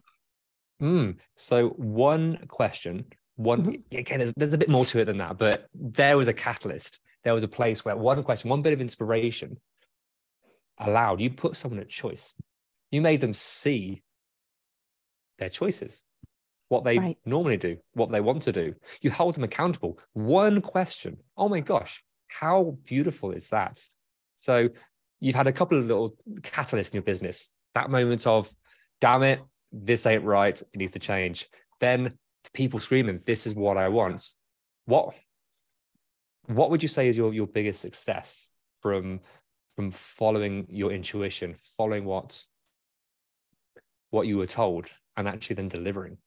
Mm. 0.82 1.16
So 1.36 1.68
one 1.70 2.46
question, 2.48 3.06
one 3.36 3.62
mm-hmm. 3.62 3.98
again, 3.98 4.18
there's, 4.18 4.32
there's 4.36 4.52
a 4.52 4.58
bit 4.58 4.68
more 4.68 4.86
to 4.86 4.98
it 4.98 5.04
than 5.04 5.18
that, 5.18 5.38
but 5.38 5.66
there 5.74 6.16
was 6.16 6.26
a 6.26 6.32
catalyst. 6.32 6.98
There 7.22 7.34
was 7.34 7.42
a 7.42 7.48
place 7.48 7.84
where 7.84 7.96
one 7.96 8.22
question, 8.22 8.48
one 8.48 8.62
bit 8.62 8.72
of 8.72 8.80
inspiration 8.80 9.58
allowed 10.78 11.20
you 11.20 11.30
put 11.30 11.56
someone 11.56 11.80
at 11.80 11.88
choice 11.90 12.34
you 12.90 13.00
made 13.00 13.20
them 13.20 13.34
see 13.34 14.02
their 15.38 15.48
choices, 15.48 16.02
what 16.68 16.84
they 16.84 16.98
right. 16.98 17.18
normally 17.24 17.56
do, 17.56 17.78
what 17.94 18.10
they 18.10 18.20
want 18.20 18.42
to 18.42 18.52
do. 18.52 18.74
You 19.00 19.10
hold 19.10 19.34
them 19.34 19.44
accountable. 19.44 19.98
One 20.12 20.60
question. 20.60 21.18
Oh 21.36 21.48
my 21.48 21.60
gosh, 21.60 22.02
how 22.28 22.76
beautiful 22.84 23.32
is 23.32 23.48
that? 23.48 23.82
So 24.34 24.68
you've 25.18 25.34
had 25.34 25.46
a 25.46 25.52
couple 25.52 25.78
of 25.78 25.86
little 25.86 26.16
catalysts 26.40 26.90
in 26.90 26.94
your 26.94 27.02
business. 27.02 27.48
That 27.74 27.90
moment 27.90 28.26
of, 28.26 28.52
damn 29.00 29.22
it, 29.22 29.40
this 29.72 30.06
ain't 30.06 30.24
right. 30.24 30.60
It 30.60 30.76
needs 30.76 30.92
to 30.92 30.98
change. 30.98 31.48
Then 31.80 32.04
the 32.04 32.50
people 32.52 32.80
screaming, 32.80 33.20
this 33.24 33.46
is 33.46 33.54
what 33.54 33.76
I 33.76 33.88
want. 33.88 34.26
What 34.86 35.14
what 36.46 36.70
would 36.70 36.82
you 36.82 36.88
say 36.88 37.08
is 37.08 37.16
your, 37.16 37.32
your 37.32 37.46
biggest 37.46 37.80
success 37.80 38.48
from 38.80 39.20
from 39.76 39.90
following 39.92 40.66
your 40.68 40.90
intuition, 40.90 41.54
following 41.76 42.04
what 42.04 42.44
what 44.10 44.26
you 44.26 44.38
were 44.38 44.46
told 44.46 44.86
and 45.16 45.28
actually 45.28 45.56
then 45.56 45.68
delivering? 45.68 46.18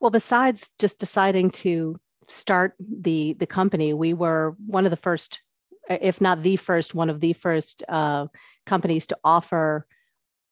Well, 0.00 0.10
besides 0.10 0.70
just 0.78 0.98
deciding 0.98 1.50
to 1.62 1.98
start 2.28 2.74
the 2.78 3.34
the 3.34 3.46
company, 3.46 3.94
we 3.94 4.14
were 4.14 4.56
one 4.66 4.84
of 4.84 4.90
the 4.90 4.96
first, 4.96 5.40
if 5.88 6.20
not 6.20 6.42
the 6.42 6.56
first, 6.56 6.94
one 6.94 7.10
of 7.10 7.20
the 7.20 7.32
first 7.34 7.82
uh, 7.88 8.26
companies 8.66 9.06
to 9.08 9.18
offer 9.24 9.86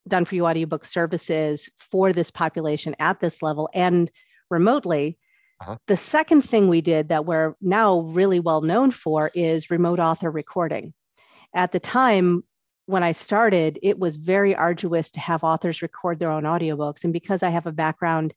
done 0.09 0.25
for 0.25 0.35
you 0.35 0.47
audiobook 0.47 0.85
services 0.85 1.69
for 1.91 2.13
this 2.13 2.31
population 2.31 2.97
at 2.99 3.21
this 3.21 3.43
level 3.43 3.69
and 3.75 4.11
remotely. 4.51 5.19
Uh-huh. 5.61 5.77
The 5.87 5.97
second 5.97 6.43
thing 6.43 6.69
we 6.69 6.81
did 6.81 7.09
that 7.09 7.27
we're 7.27 7.55
now 7.61 8.01
really 8.01 8.41
well 8.41 8.63
known 8.63 8.91
for 8.91 9.31
is 9.35 9.71
remote 9.71 10.01
author 10.01 10.31
recording. 10.31 10.95
At 11.55 11.73
the 11.73 11.81
time, 11.81 12.45
when 12.91 13.03
I 13.03 13.13
started, 13.13 13.79
it 13.83 13.99
was 13.99 14.17
very 14.17 14.55
arduous 14.55 15.11
to 15.13 15.21
have 15.21 15.45
authors 15.45 15.83
record 15.83 16.19
their 16.19 16.31
own 16.31 16.43
audiobooks. 16.43 17.05
And 17.05 17.13
because 17.13 17.43
I 17.43 17.51
have 17.51 17.67
a 17.67 17.73
background 17.73 18.35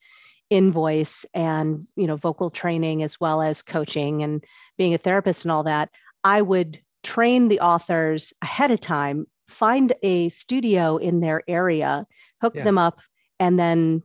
in 0.49 0.71
voice 0.71 1.25
and 1.33 1.87
you 1.95 2.05
know 2.05 2.15
vocal 2.15 2.51
training 2.51 3.01
as 3.01 3.19
well 3.19 3.41
as 3.41 3.63
coaching 3.63 4.21
and 4.23 4.43
being 4.77 4.93
a 4.93 4.97
therapist 4.97 5.45
and 5.45 5.51
all 5.51 5.63
that, 5.63 5.89
I 6.23 6.41
would 6.41 6.79
train 7.03 7.47
the 7.47 7.59
authors 7.59 8.33
ahead 8.41 8.69
of 8.71 8.79
time, 8.79 9.25
find 9.49 9.93
a 10.03 10.29
studio 10.29 10.97
in 10.97 11.19
their 11.19 11.41
area, 11.47 12.05
hook 12.41 12.53
yeah. 12.55 12.63
them 12.63 12.77
up, 12.77 12.99
and 13.39 13.57
then 13.57 14.03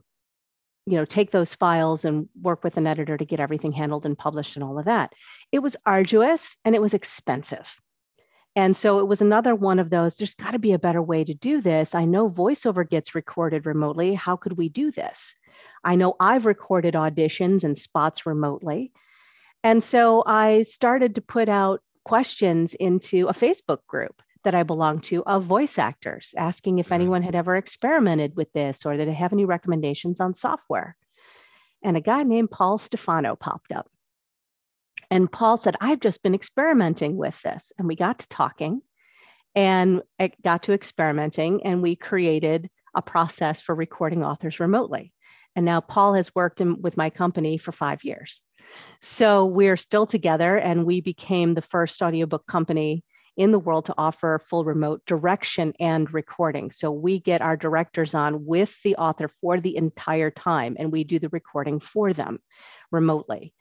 you 0.87 0.97
know 0.97 1.05
take 1.05 1.29
those 1.29 1.53
files 1.53 2.05
and 2.05 2.27
work 2.41 2.63
with 2.63 2.77
an 2.77 2.87
editor 2.87 3.17
to 3.17 3.25
get 3.25 3.39
everything 3.39 3.71
handled 3.71 4.05
and 4.05 4.17
published 4.17 4.55
and 4.55 4.63
all 4.63 4.79
of 4.79 4.85
that. 4.85 5.13
It 5.51 5.59
was 5.59 5.75
arduous 5.85 6.57
and 6.65 6.73
it 6.73 6.81
was 6.81 6.95
expensive. 6.95 7.71
And 8.55 8.75
so 8.75 8.99
it 8.99 9.07
was 9.07 9.21
another 9.21 9.55
one 9.55 9.79
of 9.79 9.89
those, 9.89 10.15
there's 10.15 10.35
got 10.35 10.51
to 10.51 10.59
be 10.59 10.73
a 10.73 10.79
better 10.79 11.01
way 11.01 11.23
to 11.23 11.33
do 11.33 11.61
this. 11.61 11.95
I 11.95 12.05
know 12.05 12.29
voiceover 12.29 12.87
gets 12.87 13.15
recorded 13.15 13.65
remotely. 13.65 14.13
How 14.15 14.35
could 14.35 14.57
we 14.57 14.69
do 14.69 14.91
this? 14.91 15.35
I 15.83 15.95
know 15.95 16.15
I've 16.19 16.45
recorded 16.45 16.95
auditions 16.95 17.63
and 17.63 17.77
spots 17.77 18.25
remotely. 18.25 18.91
And 19.63 19.83
so 19.83 20.23
I 20.25 20.63
started 20.63 21.15
to 21.15 21.21
put 21.21 21.47
out 21.47 21.81
questions 22.03 22.73
into 22.73 23.27
a 23.27 23.33
Facebook 23.33 23.85
group 23.87 24.21
that 24.43 24.55
I 24.55 24.63
belong 24.63 24.99
to 24.99 25.23
of 25.25 25.43
voice 25.43 25.77
actors, 25.77 26.33
asking 26.37 26.79
if 26.79 26.87
mm-hmm. 26.87 26.95
anyone 26.95 27.21
had 27.23 27.35
ever 27.35 27.55
experimented 27.55 28.35
with 28.35 28.51
this 28.53 28.85
or 28.85 28.97
that 28.97 29.05
they 29.05 29.13
have 29.13 29.33
any 29.33 29.45
recommendations 29.45 30.19
on 30.19 30.33
software. 30.33 30.95
And 31.83 31.95
a 31.95 32.01
guy 32.01 32.23
named 32.23 32.51
Paul 32.51 32.77
Stefano 32.77 33.35
popped 33.35 33.71
up. 33.71 33.89
And 35.11 35.31
Paul 35.31 35.57
said, 35.57 35.75
I've 35.81 35.99
just 35.99 36.21
been 36.21 36.35
experimenting 36.35 37.17
with 37.17 37.41
this. 37.41 37.71
And 37.77 37.87
we 37.87 37.95
got 37.95 38.19
to 38.19 38.27
talking 38.27 38.81
and 39.55 40.01
it 40.19 40.41
got 40.43 40.63
to 40.63 40.73
experimenting, 40.73 41.65
and 41.65 41.81
we 41.81 41.95
created 41.95 42.69
a 42.95 43.01
process 43.01 43.61
for 43.61 43.73
recording 43.73 44.23
authors 44.23 44.59
remotely. 44.59 45.11
And 45.55 45.65
now 45.65 45.81
Paul 45.81 46.13
has 46.13 46.33
worked 46.35 46.61
in, 46.61 46.81
with 46.81 46.97
my 46.97 47.09
company 47.09 47.57
for 47.57 47.71
five 47.71 48.03
years. 48.03 48.41
So 49.01 49.45
we're 49.45 49.77
still 49.77 50.05
together, 50.05 50.57
and 50.57 50.85
we 50.85 51.01
became 51.01 51.53
the 51.53 51.61
first 51.61 52.01
audiobook 52.01 52.45
company 52.45 53.03
in 53.37 53.51
the 53.51 53.59
world 53.59 53.85
to 53.85 53.95
offer 53.97 54.39
full 54.49 54.65
remote 54.65 55.01
direction 55.05 55.73
and 55.79 56.13
recording. 56.13 56.71
So 56.71 56.91
we 56.91 57.19
get 57.19 57.41
our 57.41 57.57
directors 57.57 58.13
on 58.13 58.45
with 58.45 58.75
the 58.83 58.97
author 58.97 59.31
for 59.41 59.59
the 59.59 59.77
entire 59.77 60.29
time, 60.29 60.75
and 60.77 60.91
we 60.91 61.03
do 61.03 61.19
the 61.19 61.29
recording 61.29 61.79
for 61.79 62.13
them 62.13 62.39
remotely. 62.91 63.53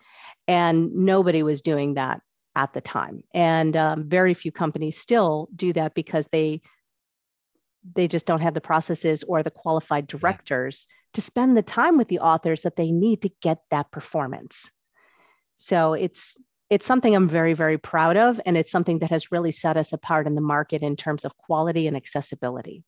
And 0.49 0.93
nobody 0.95 1.45
was 1.45 1.61
doing 1.61 1.95
that 1.95 2.23
at 2.57 2.73
the 2.73 2.81
time. 2.81 3.23
And 3.33 3.77
um, 3.77 4.09
very 4.09 4.35
few 4.35 4.51
companies 4.51 4.99
still 4.99 5.49
do 5.55 5.73
that 5.75 5.95
because 5.95 6.27
they 6.33 6.61
they 7.95 8.09
just 8.09 8.27
don't 8.27 8.41
have 8.41 8.55
the 8.55 8.61
processes 8.61 9.23
or 9.23 9.43
the 9.43 9.51
qualified 9.51 10.07
directors 10.09 10.89
to 11.15 11.21
spend 11.21 11.57
the 11.57 11.63
time 11.63 11.97
with 11.97 12.09
the 12.09 12.19
authors 12.19 12.63
that 12.63 12.77
they 12.77 12.91
need 12.91 13.23
to 13.23 13.31
get 13.41 13.59
that 13.71 13.91
performance. 13.91 14.71
So 15.55 15.95
it's 15.95 16.37
it's 16.71 16.87
something 16.87 17.15
I'm 17.15 17.29
very 17.29 17.55
very 17.55 17.79
proud 17.79 18.17
of 18.17 18.41
and 18.45 18.57
it's 18.57 18.71
something 18.71 18.99
that 18.99 19.11
has 19.11 19.33
really 19.33 19.53
set 19.53 19.77
us 19.77 19.93
apart 19.93 20.27
in 20.27 20.35
the 20.35 20.41
market 20.41 20.83
in 20.83 20.97
terms 20.97 21.25
of 21.25 21.37
quality 21.37 21.87
and 21.87 21.97
accessibility. 21.97 22.85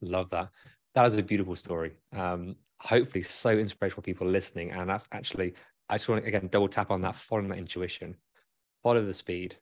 Love 0.00 0.30
that. 0.30 0.48
That 0.94 1.06
is 1.06 1.16
a 1.18 1.22
beautiful 1.22 1.54
story. 1.54 1.92
Um, 2.16 2.56
hopefully 2.80 3.22
so 3.22 3.50
inspirational 3.50 3.96
for 3.96 4.06
people 4.06 4.26
listening 4.26 4.70
and 4.70 4.88
that's 4.88 5.06
actually 5.12 5.52
I 5.90 5.94
just 5.94 6.08
want 6.08 6.22
to 6.22 6.28
again 6.28 6.48
double 6.50 6.68
tap 6.68 6.90
on 6.90 7.02
that 7.02 7.16
following 7.16 7.48
that 7.48 7.58
intuition. 7.58 8.16
Follow 8.82 9.04
the 9.04 9.12
speed. 9.12 9.56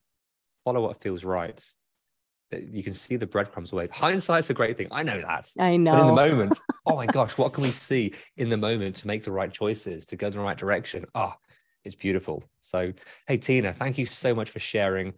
Follow 0.64 0.82
what 0.82 1.00
feels 1.02 1.24
right 1.24 1.60
you 2.52 2.82
can 2.82 2.94
see 2.94 3.16
the 3.16 3.26
breadcrumbs 3.26 3.72
away. 3.72 3.88
Hindsight's 3.92 4.50
a 4.50 4.54
great 4.54 4.76
thing. 4.76 4.88
I 4.90 5.02
know 5.02 5.20
that. 5.20 5.50
I 5.58 5.76
know. 5.76 5.92
But 5.92 6.00
in 6.00 6.06
the 6.06 6.12
moment, 6.30 6.60
oh 6.86 6.96
my 6.96 7.06
gosh, 7.06 7.36
what 7.36 7.52
can 7.52 7.62
we 7.62 7.70
see 7.70 8.14
in 8.36 8.48
the 8.48 8.56
moment 8.56 8.96
to 8.96 9.06
make 9.06 9.24
the 9.24 9.32
right 9.32 9.52
choices, 9.52 10.06
to 10.06 10.16
go 10.16 10.28
in 10.28 10.32
the 10.32 10.40
right 10.40 10.56
direction? 10.56 11.04
Oh, 11.14 11.34
it's 11.84 11.94
beautiful. 11.94 12.42
So, 12.60 12.92
hey, 13.26 13.36
Tina, 13.36 13.74
thank 13.74 13.98
you 13.98 14.06
so 14.06 14.34
much 14.34 14.50
for 14.50 14.58
sharing 14.58 15.14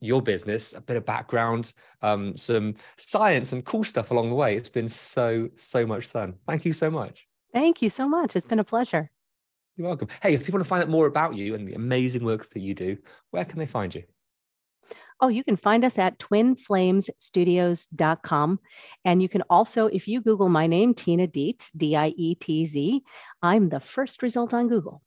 your 0.00 0.20
business, 0.20 0.74
a 0.74 0.80
bit 0.80 0.96
of 0.96 1.04
background, 1.04 1.74
um, 2.00 2.36
some 2.36 2.74
science 2.96 3.52
and 3.52 3.64
cool 3.64 3.84
stuff 3.84 4.10
along 4.10 4.30
the 4.30 4.34
way. 4.34 4.56
It's 4.56 4.68
been 4.68 4.88
so, 4.88 5.48
so 5.56 5.86
much 5.86 6.06
fun. 6.06 6.34
Thank 6.46 6.64
you 6.64 6.72
so 6.72 6.90
much. 6.90 7.28
Thank 7.52 7.82
you 7.82 7.90
so 7.90 8.08
much. 8.08 8.34
It's 8.34 8.46
been 8.46 8.58
a 8.58 8.64
pleasure. 8.64 9.10
You're 9.76 9.88
welcome. 9.88 10.08
Hey, 10.22 10.34
if 10.34 10.44
people 10.44 10.58
want 10.58 10.66
to 10.66 10.68
find 10.68 10.82
out 10.82 10.90
more 10.90 11.06
about 11.06 11.34
you 11.34 11.54
and 11.54 11.66
the 11.66 11.72
amazing 11.74 12.24
work 12.24 12.48
that 12.50 12.60
you 12.60 12.74
do, 12.74 12.98
where 13.30 13.44
can 13.44 13.58
they 13.58 13.66
find 13.66 13.94
you? 13.94 14.04
Oh, 15.20 15.28
you 15.28 15.44
can 15.44 15.56
find 15.56 15.84
us 15.84 15.98
at 15.98 16.18
twinflamesstudios.com. 16.18 18.60
And 19.04 19.22
you 19.22 19.28
can 19.28 19.42
also, 19.48 19.86
if 19.86 20.08
you 20.08 20.20
Google 20.20 20.48
my 20.48 20.66
name, 20.66 20.94
Tina 20.94 21.28
Dietz, 21.28 21.70
D 21.76 21.94
I 21.94 22.08
E 22.08 22.34
T 22.34 22.66
Z, 22.66 23.02
I'm 23.40 23.68
the 23.68 23.78
first 23.80 24.22
result 24.22 24.52
on 24.52 24.68
Google. 24.68 25.00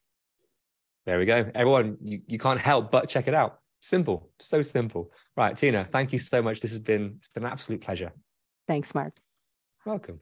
There 1.05 1.19
we 1.19 1.25
go. 1.25 1.51
Everyone, 1.53 1.97
you, 2.01 2.21
you 2.25 2.39
can't 2.39 2.59
help 2.59 2.91
but 2.91 3.09
check 3.09 3.27
it 3.27 3.33
out. 3.33 3.59
Simple, 3.81 4.31
so 4.39 4.61
simple. 4.63 5.11
Right, 5.37 5.55
Tina, 5.55 5.87
thank 5.91 6.11
you 6.11 6.17
so 6.17 6.41
much. 6.41 6.59
This 6.59 6.71
has 6.71 6.79
been 6.79 7.17
it's 7.17 7.27
been 7.27 7.43
an 7.43 7.51
absolute 7.51 7.81
pleasure. 7.81 8.11
Thanks, 8.67 8.95
Mark. 8.95 9.13
Welcome. 9.85 10.21